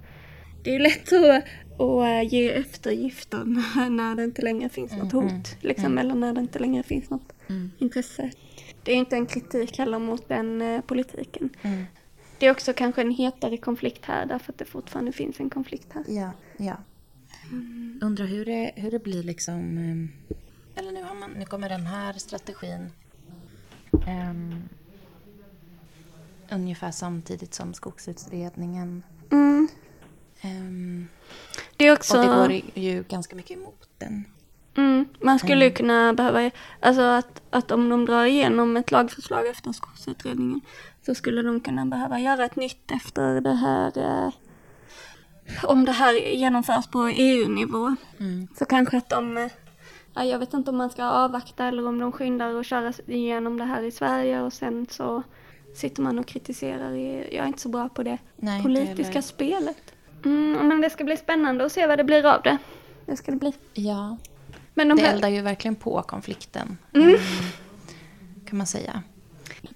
det 0.64 0.70
är 0.70 0.74
ju 0.74 0.80
lätt 0.80 1.14
att, 1.14 1.44
att 1.82 2.32
ge 2.32 2.50
eftergifter 2.52 3.44
när, 3.90 4.16
det 4.16 4.24
inte 4.24 4.42
längre 4.42 4.70
finns 4.70 4.92
något 4.92 5.12
hot. 5.12 5.58
Liksom, 5.62 5.98
Eller 5.98 6.16
när 6.16 6.34
det 6.34 6.42
inte 6.42 6.60
längre 6.60 6.84
finns 6.84 7.10
något 7.10 7.34
intresse. 7.78 8.32
Det 8.84 8.92
är 8.92 8.96
inte 8.96 9.16
en 9.16 9.26
kritik 9.26 9.78
heller 9.78 10.00
mot 10.00 10.28
den 10.28 10.62
eh, 10.62 10.82
politiken. 10.82 11.50
Det 12.40 12.46
är 12.46 12.52
också 12.52 12.74
kanske 12.74 13.02
en 13.02 13.12
hetare 13.12 13.58
konflikt 13.58 14.06
här 14.06 14.26
därför 14.26 14.52
att 14.52 14.58
det 14.58 14.66
fortfarande 14.66 15.12
finns 15.12 15.40
en 15.40 15.50
konflikt 15.50 15.88
här. 15.94 16.04
Ja, 16.08 16.32
ja. 16.58 16.78
Undrar 18.02 18.26
hur 18.26 18.46
det, 18.46 18.72
hur 18.76 18.92
det 18.92 19.00
blir 19.00 19.24
liksom... 19.24 19.78
ehm, 19.78 20.10
Eller 20.76 20.92
nu, 20.92 21.04
har 21.04 21.16
man, 21.16 21.32
nu 21.32 21.46
kommer 21.46 21.70
den 21.70 21.86
här 21.86 22.14
strategin 22.14 22.90
ehm, 24.08 24.64
ungefär 26.52 26.92
samtidigt 26.92 27.54
som 27.54 27.74
skogsutredningen. 27.74 29.04
Mm. 30.42 30.58
Ehm, 30.58 31.08
Det 31.78 31.88
är 31.88 31.94
också... 31.94 32.18
och 32.18 32.50
det 32.50 32.62
går 32.62 32.84
ju 32.84 33.04
ganska 33.04 33.36
mycket 33.36 33.58
emot 33.58 33.90
den. 33.98 34.26
Mm, 34.78 35.06
man 35.22 35.40
skulle 35.40 35.66
ju 35.66 35.72
kunna 35.72 36.14
behöva, 36.14 36.52
alltså 36.80 37.02
att, 37.02 37.42
att 37.50 37.72
om 37.72 37.90
de 37.90 38.06
drar 38.06 38.26
igenom 38.26 38.78
ett 38.78 38.92
lagförslag 38.92 39.48
efter 39.48 39.72
skogsutredningen 39.72 40.62
så 41.06 41.16
skulle 41.16 41.42
de 41.42 41.60
kunna 41.60 41.86
behöva 41.86 42.20
göra 42.20 42.46
ett 42.46 42.56
nytt 42.56 42.92
efter 42.92 43.42
det 43.42 43.54
här, 43.54 43.98
eh, 43.98 44.34
om 45.64 45.86
det 45.86 45.92
här 45.92 46.14
genomförs 46.14 46.88
på 46.88 47.08
EU-nivå. 47.08 47.96
Så 48.58 48.66
kanske 48.66 48.98
att 48.98 49.10
de, 49.10 49.50
ja, 50.14 50.24
jag 50.24 50.40
vet 50.40 50.54
inte 50.54 50.72
om 50.72 50.78
man 50.78 50.90
ska 50.90 51.04
avvakta 51.04 51.66
eller 51.66 51.88
om 51.88 52.00
de 52.00 52.12
skyndar 52.12 52.56
och 52.56 52.66
köra 52.66 52.94
igenom 53.08 53.58
det 53.58 53.66
här 53.66 53.82
i 53.82 53.92
Sverige 53.92 54.42
och 54.42 54.54
sen 54.54 54.88
så 54.90 55.24
sitter 55.76 56.02
man 56.02 56.20
och 56.20 56.26
kritiserar, 56.26 56.94
i, 56.94 57.36
jag 57.36 57.44
är 57.44 57.48
inte 57.48 57.62
så 57.62 57.70
bra 57.70 57.90
på 57.90 58.04
det 58.04 58.18
Nej, 58.36 58.64
politiska 58.64 59.22
spelet. 59.22 59.94
Mm, 60.26 60.68
men 60.68 60.82
det 60.82 60.90
ska 60.90 61.04
bli 61.04 61.18
spännande 61.18 61.66
att 61.66 61.72
se 61.72 61.88
vad 61.88 62.00
det 62.00 62.04
blir 62.04 62.26
av 62.26 62.42
det. 62.42 62.58
Det 63.06 63.16
ska 63.16 63.32
det 63.32 63.38
bli. 63.38 63.54
Ja, 63.74 64.18
Men 64.74 64.90
de 64.90 64.98
det 64.98 65.02
här, 65.02 65.14
eldar 65.14 65.30
ju 65.30 65.42
verkligen 65.42 65.76
på 65.76 66.02
konflikten. 66.02 66.78
Mm, 66.94 67.16
kan 68.46 68.58
man 68.58 68.68
säga. 68.68 69.04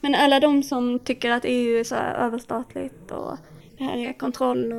Men 0.01 0.15
alla 0.15 0.39
de 0.39 0.63
som 0.63 0.99
tycker 0.99 1.31
att 1.31 1.43
EU 1.45 1.79
är 1.79 1.83
så 1.83 1.95
överstatligt 1.95 3.11
och 3.11 3.37
det 3.77 3.83
här 3.83 3.97
är 3.97 4.13
kontroll 4.13 4.73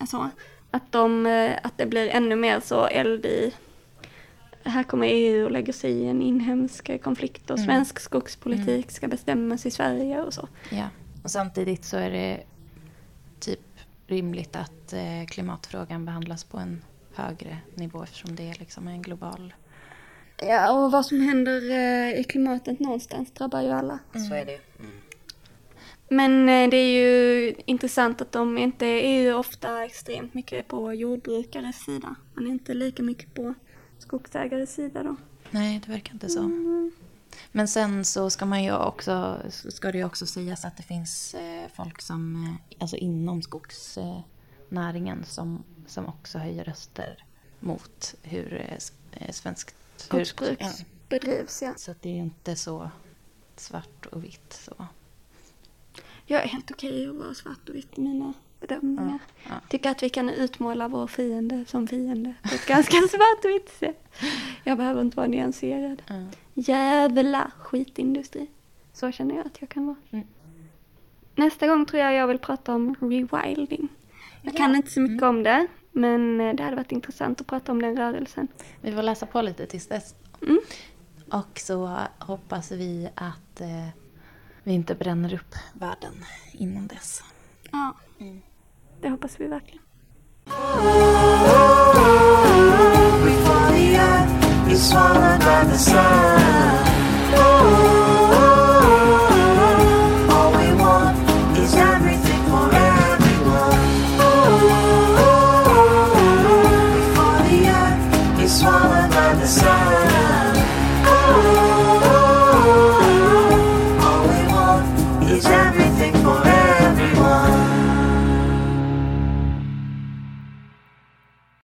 och 0.00 0.08
så. 0.08 0.30
Att, 0.70 0.92
de, 0.92 1.26
eh, 1.26 1.52
att 1.62 1.78
det 1.78 1.86
blir 1.86 2.08
ännu 2.08 2.36
mer 2.36 2.60
så 2.60 2.86
eld 2.86 3.26
i 3.26 3.52
här 4.68 4.82
kommer 4.82 5.06
EU 5.06 5.44
och 5.44 5.50
lägger 5.50 5.72
sig 5.72 5.92
i 5.92 6.06
en 6.06 6.22
inhemsk 6.22 7.02
konflikt 7.02 7.50
och 7.50 7.60
svensk 7.60 8.00
skogspolitik 8.00 8.90
ska 8.90 9.08
bestämmas 9.08 9.66
i 9.66 9.70
Sverige 9.70 10.22
och 10.22 10.34
så. 10.34 10.48
Ja. 10.70 10.88
Och 11.22 11.30
samtidigt 11.30 11.84
så 11.84 11.96
är 11.96 12.10
det 12.10 12.42
typ 13.40 13.60
rimligt 14.06 14.56
att 14.56 14.92
eh, 14.92 15.26
klimatfrågan 15.28 16.04
behandlas 16.04 16.44
på 16.44 16.58
en 16.58 16.84
högre 17.14 17.58
nivå 17.74 18.02
eftersom 18.02 18.36
det 18.36 18.50
är 18.50 18.54
liksom 18.58 18.88
en 18.88 19.02
global... 19.02 19.54
Ja, 20.42 20.72
och 20.72 20.92
vad 20.92 21.06
som 21.06 21.20
händer 21.20 21.70
eh, 21.70 22.20
i 22.20 22.24
klimatet 22.24 22.80
någonstans 22.80 23.30
drabbar 23.30 23.62
ju 23.62 23.70
alla. 23.70 23.98
Så 24.12 24.34
är 24.34 24.44
det 24.44 24.60
Men 26.08 26.48
eh, 26.48 26.70
det 26.70 26.76
är 26.76 26.98
ju 26.98 27.54
intressant 27.66 28.20
att 28.20 28.32
de 28.32 28.58
inte 28.58 28.86
är 28.86 29.22
ju 29.22 29.34
ofta 29.34 29.84
extremt 29.84 30.34
mycket 30.34 30.68
på 30.68 30.94
jordbrukares 30.94 31.84
sida. 31.84 32.14
Man 32.34 32.46
är 32.46 32.50
inte 32.50 32.74
lika 32.74 33.02
mycket 33.02 33.34
på 33.34 33.54
skogsägares 33.98 34.74
sida 34.74 35.02
då. 35.02 35.16
Nej, 35.50 35.80
det 35.86 35.92
verkar 35.92 36.12
inte 36.12 36.28
så. 36.28 36.50
Men 37.52 37.68
sen 37.68 38.04
så 38.04 38.30
ska 38.30 38.46
man 38.46 38.64
ju 38.64 38.76
också, 38.76 39.40
ska 39.50 39.92
det 39.92 39.98
ju 39.98 40.04
också 40.04 40.26
sägas 40.26 40.64
att 40.64 40.76
det 40.76 40.82
finns 40.82 41.34
eh, 41.34 41.68
folk 41.74 42.02
som, 42.02 42.44
eh, 42.44 42.76
alltså 42.82 42.96
inom 42.96 43.42
skogsnäringen 43.42 45.24
som, 45.24 45.64
som 45.86 46.06
också 46.06 46.38
höjer 46.38 46.64
röster 46.64 47.24
mot 47.60 48.14
hur 48.22 48.78
eh, 49.10 49.30
svenskt 49.30 49.74
Skogsbruk 49.96 50.62
bedrivs 51.08 51.62
ja. 51.62 51.74
Så 51.76 51.90
att 51.90 52.02
det 52.02 52.08
är 52.08 52.22
inte 52.22 52.56
så 52.56 52.90
svart 53.56 54.06
och 54.06 54.24
vitt 54.24 54.52
så. 54.52 54.86
Jag 56.26 56.42
är 56.42 56.48
helt 56.48 56.70
okej 56.70 57.08
att 57.08 57.16
vara 57.16 57.34
svart 57.34 57.68
och 57.68 57.74
vitt 57.74 57.98
i 57.98 58.00
mina 58.00 58.32
bedömningar. 58.60 59.18
Ja, 59.44 59.50
ja. 59.50 59.60
Tycker 59.68 59.90
att 59.90 60.02
vi 60.02 60.10
kan 60.10 60.30
utmåla 60.30 60.88
vår 60.88 61.06
fiende 61.06 61.64
som 61.68 61.88
fiende 61.88 62.34
på 62.42 62.54
ett 62.54 62.66
ganska 62.66 62.96
svart 63.10 63.44
och 63.44 63.50
vitt 63.50 63.70
sätt. 63.78 64.08
Jag 64.64 64.78
behöver 64.78 65.00
inte 65.00 65.16
vara 65.16 65.26
nyanserad. 65.26 66.02
Ja. 66.06 66.26
Jävla 66.58 67.50
skitindustri. 67.58 68.46
Så 68.92 69.12
känner 69.12 69.36
jag 69.36 69.46
att 69.46 69.60
jag 69.60 69.68
kan 69.70 69.86
vara. 69.86 69.96
Mm. 70.10 70.26
Nästa 71.34 71.66
gång 71.66 71.86
tror 71.86 72.02
jag 72.02 72.14
jag 72.14 72.26
vill 72.26 72.38
prata 72.38 72.74
om 72.74 72.94
rewilding. 73.00 73.88
Jag 74.42 74.56
kan 74.56 74.74
inte 74.76 74.90
så 74.90 75.00
mycket 75.00 75.22
Mm. 75.22 75.36
om 75.36 75.42
det, 75.42 75.66
men 75.92 76.40
eh, 76.40 76.54
det 76.54 76.62
hade 76.62 76.76
varit 76.76 76.92
intressant 76.92 77.40
att 77.40 77.46
prata 77.46 77.72
om 77.72 77.82
den 77.82 77.96
rörelsen. 77.96 78.48
Vi 78.80 78.92
får 78.92 79.02
läsa 79.02 79.26
på 79.26 79.42
lite 79.42 79.66
tills 79.66 79.86
dess. 79.86 80.14
Mm. 80.42 80.60
Och 81.30 81.58
så 81.58 81.98
hoppas 82.18 82.70
vi 82.70 83.08
att 83.14 83.60
eh, 83.60 83.88
vi 84.62 84.72
inte 84.72 84.94
bränner 84.94 85.34
upp 85.34 85.54
världen 85.72 86.12
innan 86.52 86.86
dess. 86.86 87.22
Ja, 87.72 87.94
det 89.00 89.08
hoppas 89.10 89.40
vi 89.40 89.46
verkligen. 89.46 89.82
swallowed 94.78 95.40
by 95.40 95.64
the 95.64 95.78
sun. 95.78 96.40
Oh. 97.34 98.05